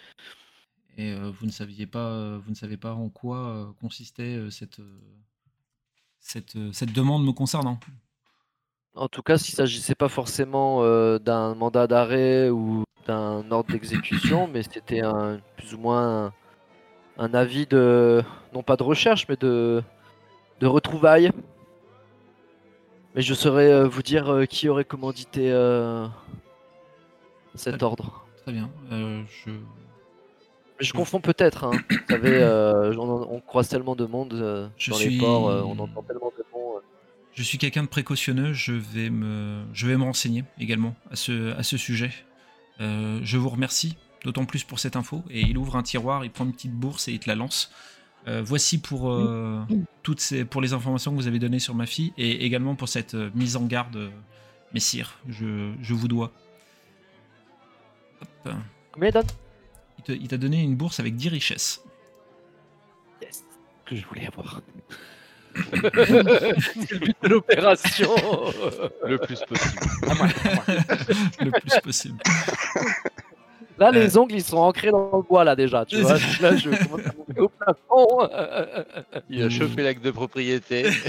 Et 0.99 1.13
euh, 1.13 1.31
vous 1.31 1.47
ne 1.47 1.51
saviez 1.51 1.87
pas, 1.87 2.37
vous 2.37 2.51
ne 2.51 2.55
savez 2.55 2.77
pas 2.77 2.93
en 2.93 3.09
quoi 3.09 3.75
consistait 3.81 4.51
cette, 4.51 4.83
cette, 6.19 6.59
cette 6.75 6.93
demande 6.93 7.25
me 7.25 7.33
concernant? 7.33 7.81
En 8.95 9.09
tout 9.09 9.23
cas, 9.23 9.39
s'il 9.39 9.53
ne 9.55 9.57
s'agissait 9.57 9.95
pas 9.95 10.09
forcément 10.09 10.83
euh, 10.83 11.19
d'un 11.19 11.55
mandat 11.55 11.87
d'arrêt 11.87 12.51
ou 12.51 12.85
d'un 13.07 13.49
ordre 13.51 13.71
d'exécution, 13.73 14.49
mais 14.53 14.63
c'était 14.63 15.01
un 15.01 15.41
plus 15.57 15.75
ou 15.75 15.79
moins 15.79 16.27
un, 16.27 16.33
un 17.19 17.35
avis 17.35 17.67
de 17.67 18.23
non 18.53 18.63
pas 18.63 18.77
de 18.77 18.83
recherche, 18.83 19.27
mais 19.29 19.37
de 19.37 19.83
de 20.61 20.67
retrouvailles. 20.67 21.31
Mais 23.15 23.23
je 23.23 23.33
saurais 23.35 23.73
euh, 23.73 23.87
vous 23.89 24.03
dire 24.03 24.29
euh, 24.33 24.45
qui 24.45 24.69
aurait 24.69 24.85
commandité 24.85 25.51
cet 27.55 27.83
ordre. 27.83 28.27
Très 28.43 28.53
bien. 28.53 28.71
Je... 28.91 29.51
Mais 29.51 30.85
je 30.87 30.93
confonds 30.93 31.21
peut-être. 31.21 31.65
Hein. 31.65 31.73
Vous 31.91 31.97
savez, 32.09 32.97
on, 32.99 33.41
croise 33.41 33.69
tellement 33.69 33.95
de 33.97 34.07
monde 34.07 34.71
Je 34.77 34.91
dans 34.91 34.97
suis- 34.97 35.11
les 35.11 35.19
ports, 35.19 35.45
on 35.45 35.79
entend 35.79 36.03
tellement 36.03 36.33
de. 36.37 36.40
Je 37.35 37.43
suis 37.43 37.59
quelqu'un 37.59 37.83
de 37.83 37.89
précautionneux. 37.89 38.53
Je 38.53 38.73
vais 38.73 39.11
me, 39.11 39.65
je 39.73 39.87
vais 39.87 39.97
me 39.97 40.05
renseigner 40.05 40.45
également 40.59 40.95
à 41.11 41.17
ce, 41.17 41.55
à 41.57 41.63
ce 41.63 41.77
sujet. 41.77 42.13
Euh, 42.81 43.21
je 43.23 43.37
vous 43.39 43.49
remercie 43.49 43.97
d'autant 44.25 44.45
plus 44.45 44.65
pour 44.65 44.79
cette 44.79 44.97
info. 44.97 45.23
Et 45.31 45.41
il 45.41 45.57
ouvre 45.59 45.77
un 45.77 45.83
tiroir, 45.83 46.25
il 46.25 46.31
prend 46.31 46.45
une 46.45 46.53
petite 46.53 46.75
bourse 46.75 47.09
et 47.09 47.13
il 47.13 47.19
te 47.19 47.29
la 47.29 47.37
lance. 47.37 47.71
Euh, 48.29 48.43
voici 48.45 48.79
pour 48.79 49.11
euh, 49.11 49.63
toutes 50.03 50.21
ces, 50.21 50.45
pour 50.45 50.61
les 50.61 50.75
informations 50.75 51.11
que 51.11 51.17
vous 51.17 51.27
avez 51.27 51.39
données 51.39 51.59
sur 51.59 51.75
ma 51.75 51.87
fille 51.87 52.13
et 52.19 52.45
également 52.45 52.75
pour 52.75 52.89
cette 52.89 53.15
mise 53.15 53.57
en 53.57 53.65
garde, 53.65 54.11
messire. 54.75 55.19
Je, 55.29 55.73
je 55.81 55.95
vous 55.95 56.09
dois. 56.09 56.33
Hop. 58.21 58.55
Combien 58.93 59.09
il 59.09 59.13
donne? 59.13 59.27
Il 60.09 60.29
t'a 60.29 60.39
donné 60.39 60.63
une 60.63 60.77
bourse 60.77 61.01
avec 61.01 61.15
10 61.15 61.29
richesses. 61.29 61.83
Yes, 63.23 63.45
que 63.85 63.97
je 63.97 64.05
voulais 64.07 64.27
avoir. 64.27 64.61
C'est 65.73 66.91
le 66.93 66.99
but 66.99 67.17
de 67.23 67.29
l'opération. 67.29 68.11
Le 69.07 69.19
plus 69.19 69.41
possible. 69.41 69.81
le 71.41 71.51
plus 71.51 71.81
possible. 71.83 72.19
Là, 73.79 73.91
les 73.91 74.19
ongles, 74.19 74.35
ils 74.35 74.45
sont 74.45 74.59
ancrés 74.59 74.91
dans 74.91 75.11
le 75.17 75.23
bois, 75.23 75.43
là, 75.43 75.57
déjà. 75.57 75.87
Tu 75.87 76.03
vois, 76.03 76.13
là, 76.41 76.55
je 76.55 76.69
commence 76.69 77.07
à 77.07 77.15
monter 77.17 77.41
au 77.41 77.49
plafond. 77.49 78.29
Il 79.31 79.43
a 79.43 79.49
chauffé 79.49 79.83
l'acte 79.83 80.05
de 80.05 80.11
propriété. 80.11 80.91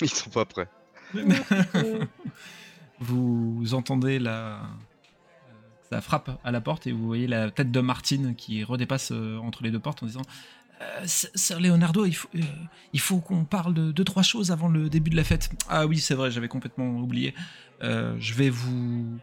Ils 0.00 0.10
sont 0.10 0.30
pas 0.30 0.46
prêts. 0.46 0.68
vous 2.98 3.74
entendez 3.74 4.18
la... 4.18 4.60
Ça 5.90 6.00
frappe 6.00 6.30
à 6.42 6.50
la 6.50 6.62
porte 6.62 6.86
et 6.86 6.92
vous 6.92 7.06
voyez 7.06 7.26
la 7.26 7.50
tête 7.50 7.70
de 7.70 7.80
Martine 7.80 8.34
qui 8.34 8.64
redépasse 8.64 9.12
euh, 9.12 9.36
entre 9.36 9.62
les 9.62 9.70
deux 9.70 9.78
portes 9.78 10.02
en 10.02 10.06
disant 10.06 10.22
Euh, 10.22 10.61
Sir 11.04 11.60
Leonardo, 11.60 12.04
il 12.04 12.14
faut, 12.14 12.28
euh, 12.34 12.40
il 12.92 13.00
faut 13.00 13.18
qu'on 13.20 13.44
parle 13.44 13.74
de 13.74 13.92
deux, 13.92 14.04
trois 14.04 14.22
choses 14.22 14.50
avant 14.50 14.68
le 14.68 14.88
début 14.88 15.10
de 15.10 15.16
la 15.16 15.24
fête. 15.24 15.50
Ah 15.68 15.86
oui, 15.86 15.98
c'est 15.98 16.14
vrai, 16.14 16.30
j'avais 16.30 16.48
complètement 16.48 16.98
oublié. 16.98 17.34
Euh, 17.82 18.14
je 18.18 18.34
vais 18.34 18.50
vous 18.50 19.18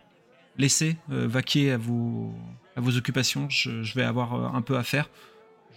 laisser 0.58 0.98
euh, 1.12 1.28
vaquer 1.28 1.72
à 1.72 1.78
vos, 1.78 2.34
occupations. 2.78 3.50
Je, 3.50 3.94
vais 3.96 4.04
avoir 4.04 4.34
euh, 4.36 4.58
un 4.58 4.62
peu 4.62 4.78
à 4.78 4.84
faire. 4.84 5.10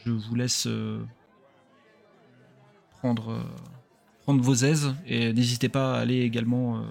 Je 0.05 0.11
vous 0.11 0.35
laisse 0.35 0.67
euh, 0.67 1.01
prendre, 2.99 3.33
euh, 3.33 3.43
prendre 4.23 4.43
vos 4.43 4.55
aises 4.55 4.95
et 5.07 5.33
n'hésitez 5.33 5.69
pas 5.69 5.95
à 5.97 6.01
aller 6.01 6.21
également 6.23 6.79
euh, 6.79 6.83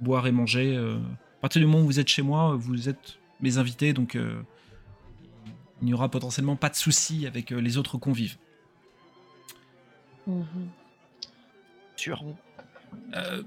boire 0.00 0.26
et 0.26 0.32
manger. 0.32 0.76
euh. 0.76 0.96
à 1.38 1.40
partir 1.40 1.60
du 1.60 1.66
moment 1.66 1.82
où 1.82 1.86
vous 1.86 2.00
êtes 2.00 2.08
chez 2.08 2.22
moi, 2.22 2.54
vous 2.56 2.88
êtes 2.88 3.18
mes 3.40 3.58
invités, 3.58 3.92
donc 3.92 4.14
euh, 4.14 4.40
il 5.82 5.86
n'y 5.86 5.94
aura 5.94 6.08
potentiellement 6.08 6.54
pas 6.56 6.68
de 6.68 6.76
soucis 6.76 7.26
avec 7.26 7.52
euh, 7.52 7.60
les 7.60 7.76
autres 7.76 7.98
convives. 7.98 8.36
Mhm. 10.26 10.44
Sûr. 11.96 12.24
Euh, 13.14 13.42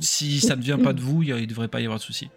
si 0.00 0.40
ça 0.40 0.54
ne 0.54 0.62
vient 0.62 0.78
pas 0.78 0.92
de 0.92 1.00
vous, 1.00 1.22
il 1.22 1.34
ne 1.34 1.46
devrait 1.46 1.68
pas 1.68 1.80
y 1.80 1.84
avoir 1.84 1.98
de 1.98 2.04
soucis. 2.04 2.30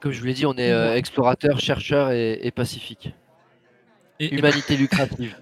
Comme 0.00 0.12
je 0.12 0.20
vous 0.20 0.26
l'ai 0.26 0.34
dit, 0.34 0.46
on 0.46 0.56
est 0.56 0.72
euh, 0.72 0.94
explorateur, 0.96 1.60
chercheur 1.60 2.10
et, 2.10 2.38
et 2.42 2.50
pacifique. 2.50 3.10
Et, 4.18 4.34
Humanité 4.34 4.76
lucrative. 4.76 5.36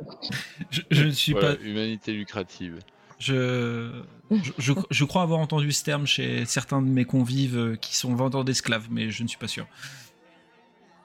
je, 0.70 0.82
je 0.90 1.04
ne 1.04 1.10
suis 1.10 1.32
Voilà, 1.32 1.54
pas. 1.54 1.62
humanité 1.62 2.12
lucrative. 2.12 2.78
Je, 3.18 4.02
je, 4.30 4.52
je- 4.58 4.72
je 4.90 5.04
crois 5.04 5.22
avoir 5.22 5.40
entendu 5.40 5.72
ce 5.72 5.82
terme 5.84 6.06
chez 6.06 6.44
certains 6.44 6.80
de 6.82 6.86
mes 6.88 7.04
convives 7.04 7.56
euh, 7.58 7.76
qui 7.76 7.96
sont 7.96 8.14
vendeurs 8.14 8.44
d'esclaves, 8.44 8.86
mais 8.90 9.10
je 9.10 9.22
ne 9.24 9.28
suis 9.28 9.38
pas 9.38 9.48
sûr. 9.48 9.66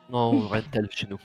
Non, 0.09 0.47
rien 0.47 0.61
de 0.61 0.67
tel 0.67 0.87
chez 0.91 1.07
nous. 1.09 1.19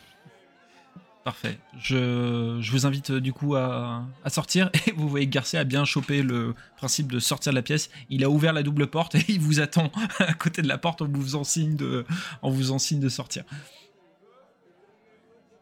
Parfait. 1.25 1.59
Je, 1.79 2.57
je 2.63 2.73
vous 2.73 2.87
invite 2.87 3.11
euh, 3.11 3.21
du 3.21 3.35
coup 3.35 3.55
à, 3.55 4.03
à 4.25 4.31
sortir 4.31 4.71
et 4.87 4.93
vous 4.93 5.09
voyez 5.11 5.27
que 5.27 5.31
Garcia 5.33 5.61
a 5.61 5.65
bien 5.65 5.85
chopé 5.85 6.23
le 6.23 6.55
principe 6.79 7.13
de 7.13 7.19
sortir 7.19 7.53
de 7.53 7.57
la 7.57 7.63
pièce. 7.63 7.91
Il 8.09 8.25
a 8.25 8.31
ouvert 8.31 8.55
la 8.55 8.63
double 8.63 8.87
porte 8.87 9.15
et 9.15 9.25
il 9.29 9.41
vous 9.41 9.61
attend 9.61 9.91
à 10.21 10.33
côté 10.33 10.63
de 10.63 10.69
la 10.69 10.79
porte 10.79 11.03
en 11.03 11.07
vous 11.07 11.21
faisant 11.23 11.45
signe 11.45 11.77
de, 11.77 12.07
en 12.41 12.49
vous 12.49 12.59
faisant 12.59 12.79
signe 12.79 13.01
de 13.01 13.11
sortir. 13.11 13.45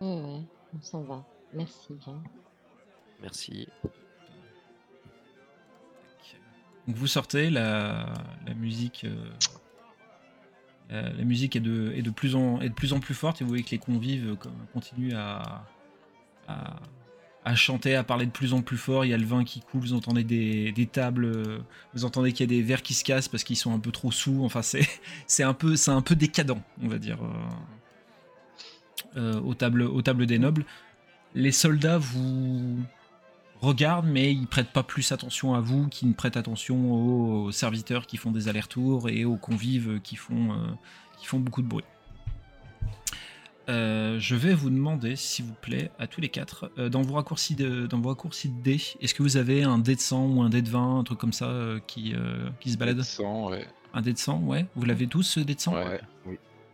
Ouais, 0.01 0.07
ouais, 0.07 0.41
on 0.79 0.83
s'en 0.83 1.03
va. 1.03 1.25
Merci. 1.53 1.95
hein. 2.07 2.23
Merci. 3.21 3.67
Vous 6.89 7.07
sortez, 7.09 7.51
la, 7.51 8.07
musique, 8.57 9.07
la, 10.91 11.25
musique 11.25 11.57
est 11.57 11.61
de, 11.61 12.11
plus 12.11 12.37
en, 12.37 12.61
plus 13.01 13.15
forte 13.15 13.41
et 13.41 13.45
vous 13.45 13.49
voyez 13.49 13.65
que 13.65 13.73
les 13.73 13.79
convives 13.79 14.31
euh, 14.31 14.51
continuent 14.73 15.15
à, 15.17 15.65
chanter, 17.57 17.97
à 17.97 18.05
parler 18.05 18.27
de 18.27 18.31
plus 18.31 18.55
en 18.55 18.63
plus 18.63 18.77
fort. 18.77 19.05
Il 19.05 19.09
y 19.09 19.15
a 19.15 19.19
le 19.19 19.25
vin 19.25 19.43
qui 19.43 19.61
coule, 19.61 19.81
vous 19.81 19.95
entendez 19.95 20.23
des, 20.23 20.87
tables, 20.87 21.25
euh, 21.25 21.59
vous 21.93 22.05
entendez 22.05 22.33
qu'il 22.33 22.51
y 22.51 22.55
a 22.55 22.57
des 22.57 22.63
verres 22.63 22.83
qui 22.83 22.95
se 22.95 23.03
cassent 23.03 23.29
parce 23.29 23.43
qu'ils 23.43 23.57
sont 23.57 23.75
un 23.75 23.81
peu 23.81 23.91
trop 23.91 24.13
sous. 24.13 24.45
Enfin, 24.45 24.63
c'est 24.63 24.87
un, 25.43 25.55
peu- 25.55 25.75
décadent, 26.15 26.61
on 26.83 26.89
va 26.89 26.99
dire, 26.99 27.19
euh, 29.17 29.41
aux 29.41 29.55
tables 29.55 30.27
des 30.27 30.39
nobles. 30.39 30.65
Les 31.35 31.53
soldats 31.53 31.99
vous 31.99 32.79
regardent, 33.61 34.07
mais 34.07 34.33
ils 34.33 34.47
prêtent 34.47 34.73
pas 34.73 34.83
plus 34.83 35.13
attention 35.13 35.55
à 35.55 35.61
vous 35.61 35.89
qu'ils 35.89 36.09
ne 36.09 36.15
prêtent 36.15 36.37
attention 36.37 36.93
aux 36.93 37.51
serviteurs 37.53 38.07
qui 38.07 38.17
font 38.17 38.31
des 38.31 38.49
allers-retours 38.49 39.09
et 39.09 39.25
aux 39.25 39.37
convives 39.37 40.01
qui 40.03 40.17
font, 40.17 40.53
euh, 40.53 40.57
qui 41.19 41.27
font 41.27 41.39
beaucoup 41.39 41.63
de 41.63 41.69
bruit. 41.69 41.85
Euh, 43.69 44.21
je 44.21 44.37
vais 44.37 44.55
vous 44.55 44.71
demander, 44.71 45.17
s'il 45.17 45.45
vous 45.47 45.55
plaît, 45.61 45.91
à 45.99 46.07
tous 46.07 46.21
les 46.21 46.29
quatre, 46.29 46.71
euh, 46.79 46.89
dans, 46.89 47.03
vos 47.03 47.15
raccourcis 47.15 47.57
de, 47.57 47.87
dans 47.89 47.99
vos 48.01 48.11
raccourcis 48.11 48.49
de 48.49 48.63
dés, 48.63 48.81
est-ce 49.01 49.13
que 49.13 49.25
vous 49.25 49.37
avez 49.37 49.65
un 49.65 49.79
dé 49.79 49.97
de 49.97 50.01
100 50.01 50.25
ou 50.27 50.43
un 50.43 50.51
dé 50.51 50.63
de 50.63 50.71
20, 50.71 51.01
un 51.01 51.05
truc 51.05 51.19
comme 51.19 51.33
ça 51.33 51.47
euh, 51.47 51.81
qui, 51.85 52.15
euh, 52.15 52.49
qui 52.61 52.71
se 52.71 52.79
balade? 52.79 53.03
100, 53.03 53.51
ouais. 53.51 53.67
Un 53.93 54.03
dé 54.03 54.13
de 54.13 54.19
100, 54.19 54.39
ouais 54.43 54.67
Vous 54.77 54.85
l'avez 54.85 55.09
tous, 55.09 55.25
ce 55.25 55.41
dé 55.41 55.57
de 55.57 55.61
100 55.61 55.75
Ouais. 55.75 56.01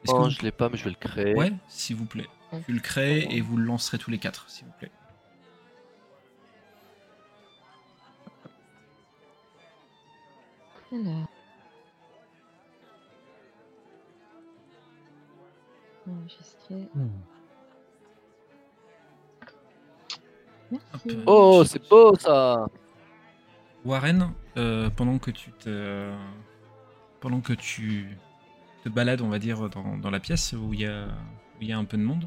Est-ce 0.04 0.12
que 0.12 0.18
Non, 0.18 0.24
vous- 0.24 0.30
je 0.30 0.42
l'ai 0.42 0.50
pas, 0.52 0.68
mais 0.68 0.76
je 0.76 0.84
vais 0.84 0.90
le 0.90 0.96
créer. 0.96 1.34
Ouais, 1.34 1.52
s'il 1.68 1.96
vous 1.96 2.04
plaît. 2.04 2.26
Tu 2.66 2.72
le 2.74 2.80
crées 2.80 3.26
et 3.30 3.40
vous 3.40 3.56
le 3.56 3.64
lancerez 3.64 3.96
tous 3.96 4.10
les 4.10 4.18
quatre, 4.18 4.44
s'il 4.50 4.66
vous 4.66 4.72
plaît. 4.78 4.90
Alors. 10.92 11.28
Enregistrer. 16.06 16.88
Merci. 20.70 21.18
Oh, 21.26 21.62
c'est 21.64 21.88
beau 21.88 22.14
ça 22.16 22.66
Warren, 23.84 24.32
euh, 24.56 24.90
pendant 24.90 25.18
que 25.18 25.30
tu 25.30 25.50
te, 25.52 26.12
pendant 27.20 27.40
que 27.40 27.52
tu 27.52 28.16
te 28.84 28.88
balades, 28.88 29.20
on 29.20 29.28
va 29.28 29.38
dire, 29.38 29.68
dans, 29.70 29.96
dans 29.96 30.10
la 30.10 30.20
pièce 30.20 30.52
où 30.52 30.72
il 30.72 30.80
y 30.80 30.86
a, 30.86 31.06
où 31.06 31.62
il 31.62 31.68
y 31.68 31.72
a 31.72 31.78
un 31.78 31.84
peu 31.84 31.96
de 31.96 32.02
monde, 32.02 32.26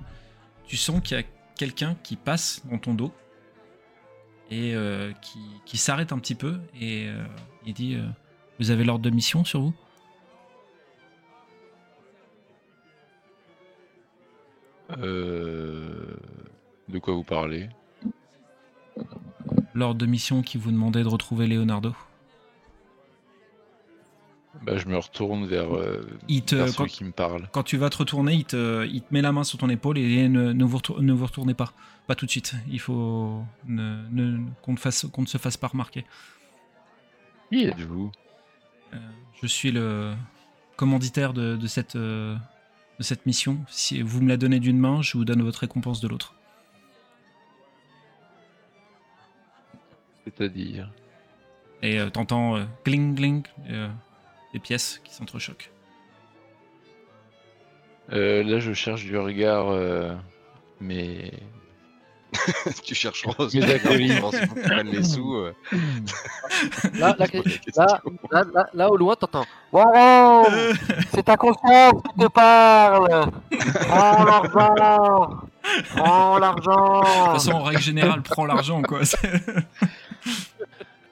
tu 0.65 0.77
sens 0.77 1.01
qu'il 1.01 1.17
y 1.17 1.19
a 1.19 1.23
quelqu'un 1.55 1.95
qui 2.03 2.15
passe 2.15 2.65
dans 2.65 2.77
ton 2.77 2.93
dos 2.93 3.11
et 4.51 4.75
euh, 4.75 5.11
qui, 5.21 5.39
qui 5.65 5.77
s'arrête 5.77 6.11
un 6.11 6.19
petit 6.19 6.35
peu 6.35 6.59
et 6.79 7.07
euh, 7.07 7.25
il 7.65 7.73
dit 7.73 7.95
euh, 7.95 8.05
Vous 8.59 8.71
avez 8.71 8.83
l'ordre 8.83 9.03
de 9.03 9.09
mission 9.09 9.43
sur 9.43 9.61
vous? 9.61 9.73
Euh, 14.97 16.15
De 16.89 16.99
quoi 16.99 17.13
vous 17.13 17.23
parlez? 17.23 17.69
L'ordre 19.73 19.99
de 19.99 20.05
mission 20.05 20.41
qui 20.41 20.57
vous 20.57 20.71
demandait 20.71 21.03
de 21.03 21.07
retrouver 21.07 21.47
Leonardo. 21.47 21.93
bah, 24.61 24.77
Je 24.77 24.87
me 24.87 24.97
retourne 24.97 25.45
vers, 25.47 25.75
euh, 25.75 26.07
Il 26.27 26.43
te, 26.43 26.55
vers 26.55 26.75
quand, 26.75 26.85
qui 26.85 27.03
me 27.03 27.11
parle. 27.11 27.49
quand 27.51 27.63
tu 27.63 27.77
vas 27.77 27.89
te 27.89 27.97
retourner, 27.97 28.33
il 28.35 28.45
te, 28.45 28.85
il 28.85 29.01
te 29.01 29.13
met 29.13 29.21
la 29.21 29.31
main 29.31 29.43
sur 29.43 29.57
ton 29.57 29.69
épaule 29.69 29.97
et 29.97 30.29
ne, 30.29 30.53
ne, 30.53 30.63
vous, 30.63 30.79
ne 30.99 31.13
vous 31.13 31.25
retournez 31.25 31.53
pas. 31.53 31.73
Pas 32.07 32.15
tout 32.15 32.25
de 32.25 32.31
suite. 32.31 32.53
Il 32.69 32.79
faut 32.79 33.43
ne, 33.67 34.05
ne- 34.11 34.45
qu'on 34.61 34.73
ne, 34.73 34.77
fasse- 34.77 35.07
qu'on 35.11 35.23
ne 35.23 35.27
se 35.27 35.37
fasse 35.39 35.57
pas 35.57 35.67
remarquer. 35.67 36.05
Qui 37.51 37.65
êtes-vous? 37.65 38.11
Je 39.41 39.47
suis 39.47 39.71
le 39.71 40.13
commanditaire 40.75 41.33
de, 41.33 41.55
de 41.55 41.67
cette, 41.67 41.95
euh, 41.95 42.35
de 42.97 43.03
cette 43.03 43.25
mission. 43.25 43.59
Si 43.67 44.01
vous 44.01 44.21
me 44.21 44.29
la 44.29 44.37
donnez 44.37 44.59
d'une 44.59 44.77
main, 44.79 45.01
je 45.01 45.17
vous 45.17 45.25
donne 45.25 45.41
votre 45.41 45.59
récompense 45.59 46.01
de 46.01 46.07
l'autre. 46.07 46.35
C'est-à-dire 50.23 50.91
Et 51.81 51.99
euh, 51.99 52.09
t'entends 52.09 52.57
euh, 52.57 52.65
gling 52.83 53.15
gling 53.15 53.43
euh, 53.69 53.89
des 54.53 54.59
pièces 54.59 54.99
qui 55.03 55.13
s'entrechoquent. 55.13 55.71
Euh, 58.11 58.43
Là, 58.43 58.59
je 58.59 58.73
cherche 58.73 59.03
du 59.03 59.17
regard, 59.17 59.69
euh, 59.69 60.13
mais 60.79 61.31
tu. 62.83 62.95
Pense 63.23 63.51
qu'ils 63.51 64.47
prennent 64.63 64.87
les 64.87 65.03
sous. 65.03 65.33
euh. 65.35 65.53
Là, 66.93 67.15
là, 67.19 67.25
là, 67.75 68.01
là, 68.31 68.43
là, 68.53 68.69
là, 68.73 68.89
au 68.89 68.97
loin, 68.97 69.15
t'entends. 69.15 69.45
Warren, 69.71 70.45
c'est 71.13 71.23
ta 71.23 71.35
conscience 71.37 72.01
qui 72.13 72.21
te 72.21 72.27
parle. 72.27 73.31
Prends 73.87 74.23
l'argent. 74.23 75.29
Prends 75.95 76.37
l'argent. 76.39 77.01
De 77.01 77.23
toute 77.25 77.33
façon, 77.33 77.51
en 77.53 77.63
règle 77.63 77.81
générale, 77.81 78.21
prends 78.21 78.45
l'argent, 78.45 78.81
quoi. 78.81 79.01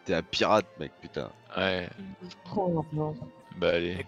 T'es 0.06 0.14
un 0.14 0.22
pirate, 0.24 0.66
mec, 0.80 0.92
putain. 1.02 1.30
ouais, 1.58 1.90
Prends 2.46 2.68
l'argent. 2.94 3.16
bah 3.58 3.70
allez, 3.76 4.06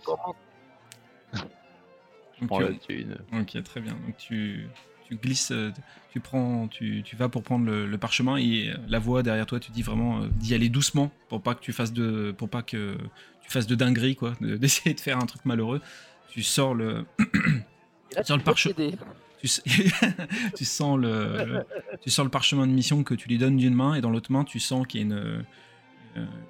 prends 2.48 2.60
la 2.60 2.72
thune. 2.74 3.18
Ok, 3.34 3.64
très 3.64 3.82
bien. 3.82 3.94
Donc 3.94 4.18
tu, 4.18 4.68
tu 5.08 5.16
glisses, 5.16 5.52
euh, 5.52 5.72
tu 6.12 6.20
prends, 6.20 6.68
tu, 6.68 7.02
tu 7.04 7.16
vas 7.16 7.30
pour 7.30 7.44
prendre 7.44 7.66
le, 7.66 7.86
le 7.88 7.98
parchemin 7.98 8.38
et 8.38 8.70
euh, 8.70 8.78
la 8.88 9.00
voix 9.00 9.22
derrière 9.24 9.46
toi, 9.46 9.60
tu 9.60 9.72
dis 9.72 9.82
vraiment 9.82 10.22
euh, 10.22 10.28
d'y 10.32 10.54
aller 10.54 10.70
doucement 10.70 11.12
pour 11.30 11.42
pas 11.42 11.54
que 11.56 11.62
tu 11.62 11.74
fasses 11.74 11.94
de, 11.94 12.34
pour 12.38 12.50
pas 12.50 12.62
que 12.64 12.98
tu 13.44 13.52
fasses 13.52 13.68
de 13.68 13.76
dinguerie 13.76 14.16
quoi, 14.16 14.34
de- 14.42 14.58
d'essayer 14.62 14.94
de 14.96 15.00
faire 15.00 15.18
un 15.18 15.26
truc 15.26 15.44
malheureux. 15.46 15.82
Tu 16.30 16.42
sors 16.44 16.74
le, 16.74 17.06
là, 18.16 18.24
tu 18.24 18.34
peux 18.34 18.40
parche- 18.40 18.74
t'aider. 18.76 18.96
tu, 19.40 19.46
s- 19.48 19.62
tu 20.58 20.66
sens 20.66 20.98
le, 21.00 21.64
tu 22.02 22.10
sens 22.10 22.24
le 22.26 22.32
parchemin 22.32 22.66
de 22.68 22.72
mission 22.74 23.04
que 23.04 23.14
tu 23.14 23.28
lui 23.30 23.38
donnes 23.38 23.58
d'une 23.58 23.74
main 23.76 23.94
et 23.96 24.02
dans 24.02 24.10
l'autre 24.10 24.32
main, 24.32 24.44
tu 24.44 24.60
sens 24.60 24.86
qu'il 24.88 25.02
y 25.02 25.04
a 25.04 25.06
une, 25.06 25.46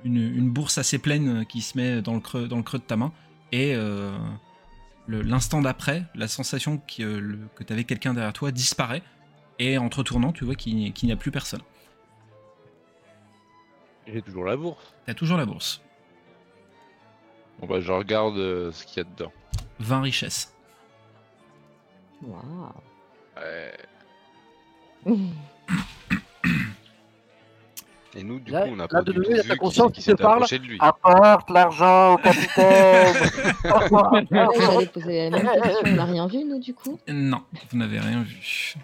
une, 0.04 0.18
une 0.38 0.50
bourse 0.50 0.78
assez 0.78 0.98
pleine 1.00 1.46
qui 1.48 1.62
se 1.62 1.78
met 1.78 2.02
dans 2.02 2.13
le 2.13 2.20
creux, 2.20 2.48
dans 2.48 2.58
le 2.58 2.63
creux 2.63 2.80
de 2.80 2.84
ta 2.84 2.96
main 2.98 3.12
et 3.52 3.74
euh, 3.76 4.15
l'instant 5.08 5.62
d'après, 5.62 6.04
la 6.15 6.28
sensation 6.28 6.78
que, 6.78 7.04
euh, 7.04 7.38
que 7.56 7.63
tu 7.63 7.74
avais 7.74 7.84
quelqu'un 7.84 8.13
derrière 8.13 8.34
toi 8.34 8.52
disparaît 8.52 9.04
et 9.60 9.78
en 9.78 9.89
te 9.89 9.98
retournant, 9.98 10.32
tu 10.32 10.46
vois 10.46 10.56
qu'il 10.56 10.76
n'y 10.76 11.12
a 11.12 11.15
plus 11.15 11.32
personne. 11.32 11.62
J'ai 14.08 14.22
toujours 14.22 14.46
la 14.46 14.56
bourse. 14.56 14.94
Tu 15.06 15.12
as 15.12 15.13
toujours 15.13 15.38
la 15.38 15.46
bourse. 15.46 15.82
Bon 17.60 17.68
bah 17.68 17.80
je 17.80 17.91
regarde 17.91 18.38
euh, 18.38 18.72
ce 18.72 18.86
qu'il 18.86 18.98
y 18.98 19.00
a 19.02 19.04
dedans. 19.10 19.32
20 19.80 20.02
richesses. 20.02 20.54
Waouh. 22.22 22.74
Ouais. 23.38 23.78
Et 28.17 28.23
nous, 28.23 28.39
du 28.39 28.51
Là- 28.51 28.62
coup, 28.62 28.69
on 28.71 28.75
n'a 28.78 28.84
là, 28.84 28.88
pas 28.88 29.01
de 29.01 29.12
a 29.12 29.13
vu 29.41 29.47
ta 29.47 29.56
conscience 29.58 29.91
qui 29.91 30.01
s'était 30.01 30.23
parle. 30.23 30.36
approché 30.38 30.58
de 30.60 30.63
lui. 30.65 30.78
Apporte 30.80 31.49
l'argent 31.49 32.13
au 32.13 32.17
capitaine. 32.17 33.13
Ouais, 33.91 34.25
J'allais 34.32 34.86
poser 34.88 35.30
la 35.30 35.38
même 35.43 35.62
question. 35.62 35.82
On 35.86 35.91
n'a 35.91 36.06
rien 36.06 36.28
vu, 36.28 36.43
nous, 36.45 36.60
du 36.60 36.73
coup 36.73 36.97
Non, 37.10 37.41
vous 37.71 37.78
n'avez 37.78 37.99
rien 37.99 38.21
vu. 38.23 38.75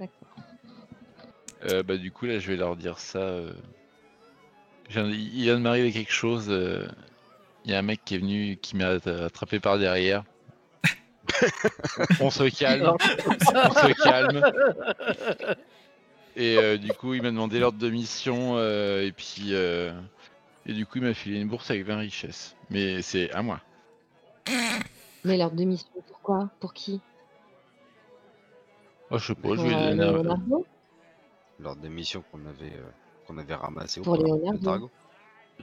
D'accord. 0.00 0.28
Euh, 1.70 1.82
bah 1.82 1.96
du 1.98 2.10
coup 2.10 2.24
là 2.24 2.38
je 2.38 2.50
vais 2.50 2.56
leur 2.56 2.74
dire 2.74 2.98
ça. 2.98 3.18
euh. 3.18 3.52
Il 4.96 5.42
vient 5.42 5.54
de 5.56 5.60
m'arriver 5.60 5.92
quelque 5.92 6.10
chose. 6.12 6.46
euh. 6.48 6.88
Il 7.64 7.70
y 7.70 7.74
a 7.74 7.78
un 7.78 7.82
mec 7.82 8.00
qui 8.04 8.14
est 8.14 8.18
venu 8.18 8.56
qui 8.60 8.76
m'a 8.76 8.88
attrapé 9.26 9.60
par 9.60 9.78
derrière. 9.78 10.24
On 12.20 12.30
se 12.30 12.44
calme. 12.58 12.90
On 13.26 13.70
se 13.74 14.02
calme. 14.02 14.42
Et 16.36 16.56
euh, 16.58 16.78
du 16.78 16.92
coup 16.92 17.14
il 17.14 17.22
m'a 17.22 17.30
demandé 17.30 17.58
l'ordre 17.58 17.78
de 17.78 17.90
mission 17.90 18.56
euh, 18.56 19.02
et 19.04 19.12
puis 19.12 19.52
euh, 19.54 19.92
et 20.66 20.72
du 20.72 20.86
coup 20.86 20.98
il 20.98 21.04
m'a 21.04 21.14
filé 21.14 21.40
une 21.40 21.48
bourse 21.48 21.70
avec 21.70 21.84
20 21.84 21.96
richesses. 21.98 22.54
Mais 22.70 23.02
c'est 23.02 23.30
à 23.32 23.42
moi. 23.42 23.60
Mais 25.24 25.36
leur 25.36 25.50
démission, 25.50 25.88
pourquoi? 26.08 26.48
Pour 26.60 26.72
qui? 26.72 27.00
Oh, 29.10 29.18
je 29.18 29.26
sais 29.26 29.34
pas, 29.34 29.42
Pour 29.42 29.56
je 29.56 29.66
vais 29.68 29.74
euh, 29.74 29.90
donner 29.90 30.04
un- 30.04 30.12
Leonardo? 30.22 30.66
Lors 31.60 31.76
des 31.76 31.88
missions 31.88 32.22
qu'on 32.30 32.46
avait, 32.46 32.72
euh, 32.72 32.90
qu'on 33.26 33.36
avait 33.38 33.54
ramassées 33.54 34.00
au 34.00 34.04
Pour 34.04 34.16
port 34.16 34.24
de 34.24 34.28
Leonardo. 34.28 34.58
Targo. 34.58 34.90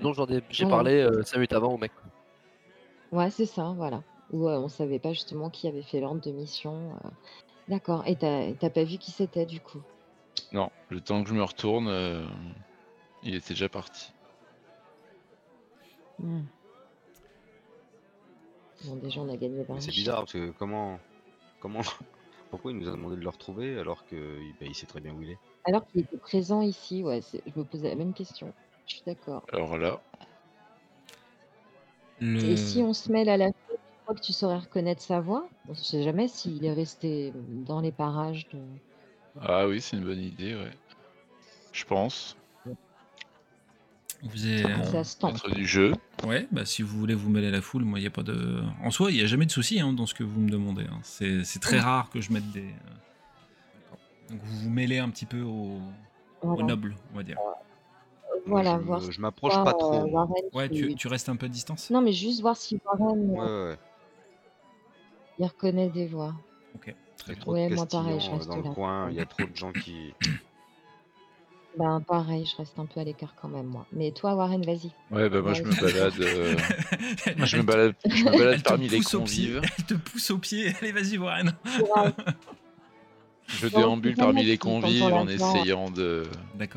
dont 0.02 0.14
j'en 0.14 0.28
ai, 0.28 0.42
j'ai 0.52 0.66
Ouais. 0.66 0.70
parlé 0.70 1.02
euh, 1.02 1.24
5 1.24 1.38
minutes 1.38 1.54
avant 1.54 1.74
au 1.74 1.78
mec. 1.78 1.92
Ouais, 3.12 3.30
c'est 3.32 3.46
ça, 3.46 3.74
voilà. 3.76 4.04
Ou 4.32 4.48
euh, 4.50 4.60
on 4.60 4.68
savait 4.68 5.00
pas 5.00 5.14
justement 5.14 5.50
qui 5.50 5.68
avait 5.68 5.82
fait 5.82 6.00
l'ordre 6.02 6.22
de 6.22 6.32
mission. 6.32 6.92
euh. 7.04 7.10
D'accord. 7.68 8.04
Et 8.08 8.16
t'as 8.16 8.52
t'as 8.60 8.70
pas 8.70 8.84
vu 8.84 8.98
qui 8.98 9.12
c'était, 9.12 9.46
du 9.46 9.60
coup? 9.60 9.82
Non, 10.52 10.72
le 10.90 11.02
temps 11.02 11.24
que 11.24 11.30
je 11.30 11.36
me 11.36 11.44
retourne, 11.44 11.88
euh, 11.88 12.26
il 13.24 13.36
était 13.36 13.54
déjà 13.54 13.70
parti. 13.70 14.12
Hmm. 16.20 16.42
Bon, 18.86 18.96
déjà, 18.98 19.22
on 19.22 19.30
a 19.30 19.38
gagné 19.38 19.64
20 19.64 19.76
Mais 19.76 19.82
c'est 19.82 19.92
bizarre 19.92 20.20
parce 20.20 20.34
que 20.34 20.52
comment, 20.52 21.00
comment, 21.60 21.82
pourquoi 22.52 22.72
il 22.72 22.78
nous 22.78 22.88
a 22.88 22.92
demandé 22.92 23.16
de 23.16 23.22
le 23.22 23.30
retrouver 23.30 23.78
alors 23.78 24.06
que 24.06 24.40
bah, 24.60 24.66
il 24.68 24.76
sait 24.76 24.86
très 24.86 25.02
bien 25.02 25.14
où 25.14 25.22
il 25.22 25.32
est? 25.32 25.40
Alors 25.66 25.86
qu'il 25.88 26.02
était 26.02 26.18
présent 26.18 26.62
ici, 26.62 27.04
ouais, 27.04 27.22
c'est- 27.22 27.42
je 27.46 27.60
me 27.60 27.66
posais 27.66 27.90
la 27.90 27.96
même 27.96 28.14
question. 28.14 28.54
Je 28.86 28.96
suis 28.96 29.04
d'accord. 29.06 29.46
Alors 29.52 29.78
là, 29.78 30.00
Le... 32.20 32.40
Et 32.46 32.58
si 32.58 32.80
on 32.80 32.94
se 32.94 33.12
mêle 33.12 33.30
à 33.30 33.38
la 33.38 33.48
chose, 33.48 33.78
tu 33.78 34.00
crois 34.04 34.16
que 34.16 34.22
tu 34.22 34.34
saurais 34.34 34.58
reconnaître 34.58 35.02
sa 35.02 35.20
voix 35.20 35.50
On 35.68 35.72
ne 35.72 35.78
sait 35.78 36.04
jamais 36.04 36.28
s'il 36.28 36.64
est 36.66 36.74
resté 36.74 37.34
dans 37.66 37.82
les 37.82 37.92
parages 37.92 38.48
de. 38.50 38.60
Ah 39.42 39.68
oui, 39.68 39.82
c'est 39.82 39.98
une 39.98 40.04
bonne 40.06 40.20
idée, 40.22 40.56
ouais. 40.56 40.72
Je 41.74 41.86
pense. 41.86 42.36
Vous 44.24 44.48
êtes-. 44.48 44.66
Maître 45.24 45.50
du 45.54 45.66
jeu. 45.68 45.94
Ouais, 46.26 46.48
bah 46.52 46.66
si 46.66 46.82
vous 46.82 46.98
voulez 46.98 47.14
vous 47.14 47.30
mêler 47.30 47.48
à 47.50 47.52
la 47.52 47.62
foule, 47.62 47.84
moi 47.84 48.00
il 48.00 48.04
y 48.04 48.08
a 48.08 48.12
pas 48.12 48.24
de. 48.24 48.62
En 48.84 48.90
soi, 48.90 49.12
il 49.12 49.18
y 49.18 49.22
a 49.22 49.28
jamais 49.28 49.46
de 49.46 49.52
souci 49.52 49.80
hein, 49.80 49.94
dans 49.94 50.08
ce 50.08 50.16
que 50.16 50.24
vous 50.24 50.40
me 50.42 50.50
demandez. 50.50 50.86
hein. 50.86 51.00
C'est 51.04 51.44
c'est 51.44 51.60
très 51.60 51.80
rare 51.80 52.10
que 52.10 52.20
je 52.20 52.32
mette 52.34 52.50
des. 52.52 52.62
euh, 52.64 54.32
Donc 54.32 54.40
vous 54.44 54.58
vous 54.62 54.70
mêlez 54.72 54.98
un 54.98 55.10
petit 55.10 55.28
peu 55.28 55.42
au, 55.42 55.76
au 55.78 55.82
Voilà, 56.42 56.64
noble, 56.64 56.96
on 57.14 57.18
va 57.18 57.24
dire. 57.24 57.38
Voilà, 58.48 58.78
je, 58.80 58.84
voir 58.86 59.02
je 59.02 59.22
m'approche 59.22 59.54
pas 59.64 59.70
euh, 59.70 59.74
trop. 59.74 60.06
Warren 60.06 60.34
Ouais, 60.54 60.70
tu, 60.70 60.96
tu 60.96 61.08
restes 61.08 61.30
un 61.30 61.36
peu 61.36 61.46
à 61.46 61.50
distance 61.50 61.92
Non, 61.92 62.02
mais 62.02 62.14
juste 62.14 62.42
voir 62.42 62.58
si 62.58 62.80
Warren 62.86 63.30
Ouais, 63.30 63.40
euh, 63.42 63.72
ouais, 63.74 63.78
il 65.38 65.46
reconnaît 65.46 65.90
des 65.90 66.08
voix. 66.08 66.34
Ok, 66.74 66.96
Il 67.28 67.30
y 67.30 67.32
a 67.32 67.36
bien. 67.36 67.42
trop 67.44 67.54
Ouais, 67.54 67.70
de 67.70 67.76
moi, 67.76 67.86
pareil, 67.86 68.20
je 68.20 68.28
euh, 68.28 68.34
reste 68.36 68.48
dans 68.48 68.58
le 68.58 68.64
coin. 68.74 69.10
Il 69.12 69.16
y 69.16 69.22
a 69.22 69.26
trop 69.28 69.46
de 69.48 69.56
gens 69.56 69.72
qui. 69.74 70.14
Ben 71.78 72.02
pareil, 72.08 72.46
je 72.46 72.56
reste 72.58 72.80
un 72.80 72.88
peu 72.88 73.00
à 73.00 73.04
l'écart 73.04 73.36
quand 73.40 73.50
même 73.50 73.68
moi. 73.68 73.86
Mais 73.92 74.12
toi, 74.12 74.34
Warren, 74.34 74.64
vas-y. 74.66 74.92
Ouais, 75.12 75.30
bah 75.30 75.42
moi 75.42 75.54
je 75.54 75.64
me 75.64 75.76
balade. 75.80 76.20
euh, 76.20 76.58
Moi 77.38 77.46
je 77.46 77.58
me 77.58 77.64
balade, 77.64 77.96
je 78.10 78.24
me 78.26 78.32
balade 78.32 78.54
Elle 78.56 78.64
te 78.64 78.68
parmi 78.68 78.88
les 78.90 79.02
convives. 79.02 79.62
Elle 79.78 79.86
te 79.86 79.94
pousse 79.94 80.32
au 80.32 80.40
pied. 80.40 80.74
Allez, 80.82 80.92
vas-y, 80.92 81.18
Warren. 81.20 81.54
Je 83.48 83.68
Bon, 83.68 83.78
déambule 83.78 84.16
parmi 84.16 84.44
les 84.44 84.58
convives 84.58 85.04
en 85.04 85.28
essayant 85.28 85.90
de 85.92 86.28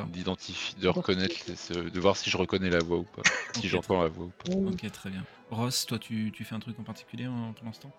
d'identifier, 0.09 0.81
de 0.81 0.89
reconnaître, 0.89 1.35
ce- 1.57 1.89
de 1.89 2.01
voir 2.01 2.17
si 2.17 2.31
je 2.31 2.37
reconnais 2.37 2.71
la 2.71 2.81
voix 2.81 2.99
ou 2.99 3.05
pas, 3.05 3.23
si 3.55 3.69
j'entends 3.69 4.03
la 4.03 4.09
voix 4.09 4.27
ou 4.27 4.33
pas. 4.45 4.71
Ok, 4.71 4.91
très 4.93 5.11
bien. 5.11 5.25
Ross, 5.51 5.87
toi, 5.87 5.99
tu, 5.99 6.31
tu 6.33 6.45
fais 6.45 6.55
un 6.55 6.61
truc 6.61 6.79
en 6.79 6.85
particulier 6.85 7.27
en, 7.27 7.53
pour 7.55 7.65
l'instant 7.65 7.91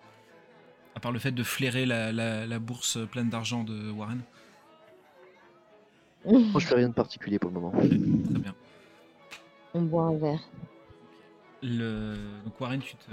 À 0.94 1.00
part 1.00 1.12
le 1.12 1.18
fait 1.18 1.32
de 1.32 1.42
flairer 1.42 1.86
la, 1.86 2.12
la- 2.12 2.46
la 2.46 2.58
bourse 2.58 2.98
pleine 3.10 3.28
d'argent 3.30 3.64
de 3.64 3.90
Warren 3.90 4.20
Moi, 6.24 6.60
je 6.60 6.66
fais 6.66 6.74
rien 6.74 6.88
de 6.88 6.94
particulier 6.94 7.38
pour 7.38 7.50
le 7.50 7.60
moment. 7.60 7.72
Très 7.72 7.88
bien. 8.38 8.54
On 9.74 9.82
boit 9.82 10.04
un 10.04 10.16
verre. 10.18 10.40
Le... 11.62 12.16
Donc 12.44 12.60
Warren, 12.60 12.80
tu 12.80 12.94
te... 12.96 13.10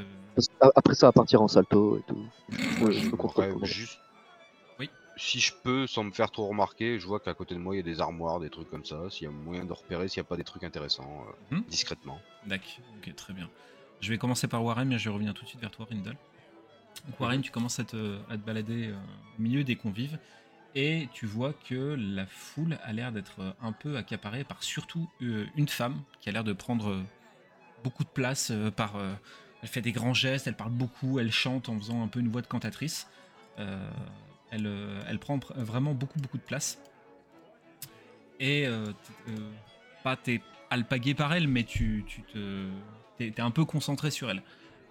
Après 0.76 0.94
ça, 0.96 1.08
à 1.08 1.12
partir 1.12 1.42
en 1.42 1.48
salto 1.48 1.98
et 1.98 2.04
tout. 2.08 2.26
Je, 2.50 2.92
je. 2.92 3.10
Ouais, 3.10 3.50
comment. 3.54 3.65
juste, 3.65 4.00
Oui. 4.80 4.89
si 5.18 5.39
je 5.39 5.54
peux, 5.63 5.86
sans 5.88 6.04
me 6.04 6.12
faire 6.12 6.32
trop 6.32 6.48
remarquer, 6.48 7.00
je 7.00 7.06
vois 7.08 7.20
qu'à 7.20 7.34
côté 7.34 7.54
de 7.54 7.60
moi, 7.60 7.76
il 7.76 7.78
y 7.78 7.82
a 7.82 7.84
des 7.84 8.02
armoires, 8.02 8.39
des 8.39 8.50
trucs 8.50 8.70
comme 8.70 8.86
ça. 8.86 9.10
S'il 9.10 9.26
y 9.26 9.28
a 9.28 9.32
moyen 9.32 9.65
de 9.65 9.74
repérer, 9.74 10.08
s'il 10.08 10.22
n'y 10.22 10.26
a 10.26 10.30
pas 10.30 10.38
des 10.38 10.44
trucs 10.44 10.63
intéressants, 10.63 11.26
euh, 11.52 11.56
Hmm. 11.58 11.62
discrètement. 11.70 12.20
D'accord, 12.46 12.68
ok, 12.98 13.15
très 13.15 13.34
bien. 13.34 13.50
Je 14.02 14.10
vais 14.10 14.18
commencer 14.18 14.48
par 14.48 14.63
Warren, 14.63 14.88
mais 14.88 14.98
je 15.00 15.10
reviens 15.10 15.34
tout 15.34 15.44
de 15.44 15.50
suite 15.50 15.62
vers 15.62 15.72
toi, 15.72 15.86
Rindal. 15.89 16.15
Donc, 17.06 17.20
Warren, 17.20 17.42
tu 17.42 17.52
commences 17.52 17.80
à 17.80 17.84
te, 17.84 18.20
balader 18.46 18.88
euh, 18.88 18.96
au 19.38 19.42
milieu 19.42 19.64
des 19.64 19.76
convives 19.76 20.18
et 20.76 21.10
tu 21.14 21.26
vois 21.26 21.54
que 21.54 21.96
la 21.98 22.26
foule 22.28 22.78
a 22.84 22.94
l'air 22.94 23.12
d'être 23.12 23.40
euh, 23.40 23.52
un 23.62 23.72
peu 23.72 23.98
accaparée 23.98 24.44
par 24.44 24.64
surtout 24.64 25.08
euh, 25.22 25.46
une 25.56 25.68
femme 25.68 26.02
qui 26.22 26.30
a 26.30 26.32
l'air 26.32 26.44
de 26.44 26.54
prendre 26.54 27.04
beaucoup 27.84 28.04
de 28.04 28.10
place. 28.10 28.52
par, 28.76 28.96
elle 29.62 29.70
fait 29.70 29.82
des 29.82 29.94
grands 29.94 30.14
gestes, 30.14 30.48
elle 30.48 30.56
parle 30.56 30.72
beaucoup, 30.72 31.20
elle 31.20 31.32
chante 31.32 31.70
en 31.70 31.80
faisant 31.80 32.04
un 32.04 32.08
peu 32.08 32.20
une 32.20 32.28
voix 32.28 32.42
de 32.42 32.48
cantatrice. 32.48 33.08
Elle, 34.52 35.20
prend 35.22 35.38
pr- 35.38 35.58
vraiment 35.60 35.94
beaucoup, 35.94 36.20
beaucoup 36.20 36.38
de 36.38 36.44
place. 36.44 36.78
Et 38.40 38.66
euh, 38.68 38.86
euh, 39.28 39.52
pas 40.04 40.16
t'es 40.16 40.42
alpagué 40.70 41.14
par 41.14 41.34
elle, 41.34 41.48
mais 41.48 41.64
tu, 41.64 42.06
te, 42.34 42.70
t'es 43.18 43.40
un 43.42 43.52
peu 43.52 43.66
concentré 43.66 44.12
sur 44.12 44.30
elle. 44.30 44.42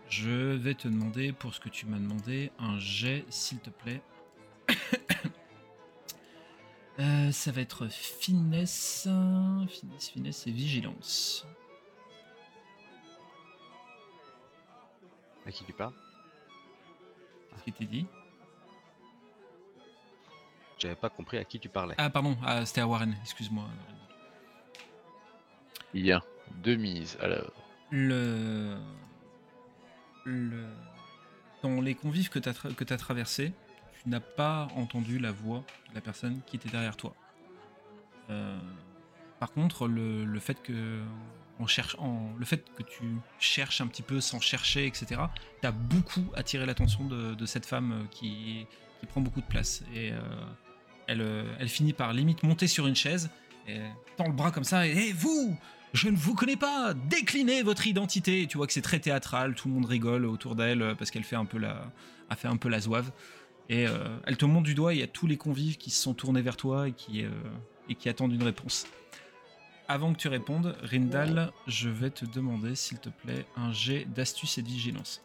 Je 0.08 0.56
vais 0.56 0.74
te 0.74 0.88
demander, 0.88 1.32
pour 1.32 1.54
ce 1.54 1.60
que 1.60 1.68
tu 1.68 1.86
m'as 1.86 1.98
demandé, 1.98 2.50
un 2.58 2.78
jet, 2.78 3.24
s'il 3.28 3.58
te 3.58 3.70
plaît. 3.70 4.02
Euh, 7.00 7.30
ça 7.30 7.52
va 7.52 7.60
être 7.60 7.86
finesse, 7.86 9.06
finesse, 9.68 10.08
finesse 10.08 10.46
et 10.48 10.50
vigilance. 10.50 11.46
À 15.46 15.52
qui 15.52 15.62
tu 15.62 15.72
parles? 15.72 15.92
Qu'est-ce 17.50 17.62
qui 17.62 17.70
était 17.70 17.84
dit? 17.84 18.06
J'avais 20.76 20.96
pas 20.96 21.08
compris 21.08 21.38
à 21.38 21.44
qui 21.44 21.60
tu 21.60 21.68
parlais. 21.68 21.94
Ah, 21.98 22.10
pardon, 22.10 22.36
ah, 22.44 22.66
c'était 22.66 22.80
à 22.80 22.88
Warren, 22.88 23.16
excuse-moi. 23.22 23.68
Bien. 25.94 26.20
Deux 26.56 26.76
mises, 26.76 27.16
alors. 27.20 27.52
Le... 27.90 28.76
Dans 31.62 31.80
les 31.80 31.94
convives 31.94 32.28
que 32.28 32.38
tu 32.38 32.48
as, 32.48 32.96
traversés, 32.96 33.52
tu 34.02 34.08
n'as 34.08 34.20
pas 34.20 34.68
entendu 34.76 35.18
la 35.18 35.32
voix 35.32 35.64
de 35.90 35.94
la 35.94 36.00
personne 36.00 36.40
qui 36.46 36.56
était 36.56 36.68
derrière 36.68 36.96
toi. 36.96 37.14
Euh, 38.30 38.58
Par 39.40 39.52
contre, 39.52 39.88
le, 39.88 40.38
fait 40.38 40.62
que 40.62 41.00
en 41.58 41.66
cherche, 41.66 41.96
en, 41.98 42.32
le 42.38 42.44
fait 42.44 42.64
que 42.74 42.82
tu 42.82 43.04
cherches 43.40 43.80
un 43.80 43.86
petit 43.86 44.02
peu 44.02 44.20
sans 44.20 44.40
chercher, 44.40 44.86
etc., 44.86 45.20
t'as 45.60 45.72
beaucoup 45.72 46.24
attiré 46.34 46.66
l'attention 46.66 47.04
de, 47.04 47.46
cette 47.46 47.66
femme 47.66 48.06
qui, 48.10 48.66
prend 49.08 49.20
beaucoup 49.20 49.40
de 49.40 49.46
place. 49.46 49.82
Et 49.94 50.12
euh, 50.12 50.20
elle, 51.06 51.22
euh, 51.22 51.56
elle 51.58 51.68
finit 51.68 51.92
par 51.92 52.12
limite 52.12 52.42
monter 52.42 52.66
sur 52.66 52.86
une 52.86 52.96
chaise, 52.96 53.30
tend 54.16 54.26
le 54.26 54.32
bras 54.32 54.50
comme 54.50 54.64
ça, 54.64 54.86
et 54.86 54.92
Hé, 54.92 55.12
vous 55.12 55.56
je 55.94 56.08
ne 56.08 56.16
vous 56.16 56.34
connais 56.34 56.56
pas, 56.56 56.92
déclinez 56.94 57.62
votre 57.62 57.86
identité. 57.86 58.46
Tu 58.46 58.56
vois 58.56 58.66
que 58.66 58.72
c'est 58.72 58.82
très 58.82 59.00
théâtral, 59.00 59.54
tout 59.54 59.68
le 59.68 59.74
monde 59.74 59.86
rigole 59.86 60.26
autour 60.26 60.54
d'elle 60.54 60.82
euh, 60.82 60.94
parce 60.94 61.10
qu'elle 61.10 61.24
fait 61.24 61.36
un 61.36 61.44
peu 61.44 61.58
la, 61.58 61.90
a 62.28 62.36
fait 62.36 62.48
un 62.48 62.56
peu 62.56 62.68
la 62.68 62.80
zouave. 62.80 63.10
Et 63.68 63.86
euh, 63.86 64.18
elle 64.26 64.36
te 64.36 64.44
montre 64.44 64.64
du 64.64 64.74
doigt, 64.74 64.94
il 64.94 65.00
y 65.00 65.02
a 65.02 65.06
tous 65.06 65.26
les 65.26 65.36
convives 65.36 65.76
qui 65.76 65.90
se 65.90 66.02
sont 66.02 66.14
tournés 66.14 66.42
vers 66.42 66.56
toi 66.56 66.88
et 66.88 66.92
qui, 66.92 67.24
euh, 67.24 67.30
et 67.88 67.94
qui 67.94 68.08
attendent 68.08 68.32
une 68.32 68.42
réponse. 68.42 68.86
Avant 69.88 70.12
que 70.12 70.18
tu 70.18 70.28
répondes, 70.28 70.76
Rindal, 70.82 71.50
je 71.66 71.88
vais 71.88 72.10
te 72.10 72.26
demander, 72.26 72.74
s'il 72.74 72.98
te 72.98 73.08
plaît, 73.08 73.46
un 73.56 73.72
jet 73.72 74.04
d'astuce 74.04 74.58
et 74.58 74.62
de 74.62 74.68
vigilance. 74.68 75.22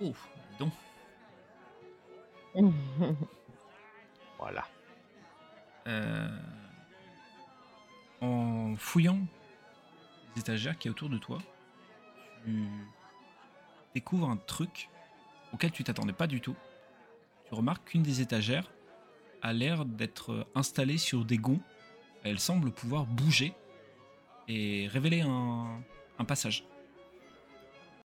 Oh, 0.00 0.12
dis 0.50 0.56
donc. 0.58 0.72
Voilà. 4.38 4.66
Euh, 5.86 6.28
en 8.22 8.74
fouillant 8.76 9.18
les 10.34 10.40
étagères 10.40 10.78
qui 10.78 10.88
est 10.88 10.90
autour 10.90 11.10
de 11.10 11.18
toi, 11.18 11.38
tu 12.44 12.66
découvres 13.94 14.30
un 14.30 14.38
truc 14.38 14.88
auquel 15.52 15.72
tu 15.72 15.84
t'attendais 15.84 16.14
pas 16.14 16.26
du 16.26 16.40
tout. 16.40 16.56
Tu 17.48 17.54
remarques 17.54 17.90
qu'une 17.90 18.02
des 18.02 18.22
étagères 18.22 18.70
a 19.42 19.52
l'air 19.52 19.84
d'être 19.84 20.46
installée 20.54 20.96
sur 20.96 21.24
des 21.24 21.36
gonds. 21.36 21.60
Elle 22.22 22.38
semble 22.38 22.70
pouvoir 22.70 23.04
bouger 23.04 23.54
et 24.48 24.88
révéler 24.88 25.20
un, 25.20 25.82
un 26.18 26.24
passage. 26.24 26.64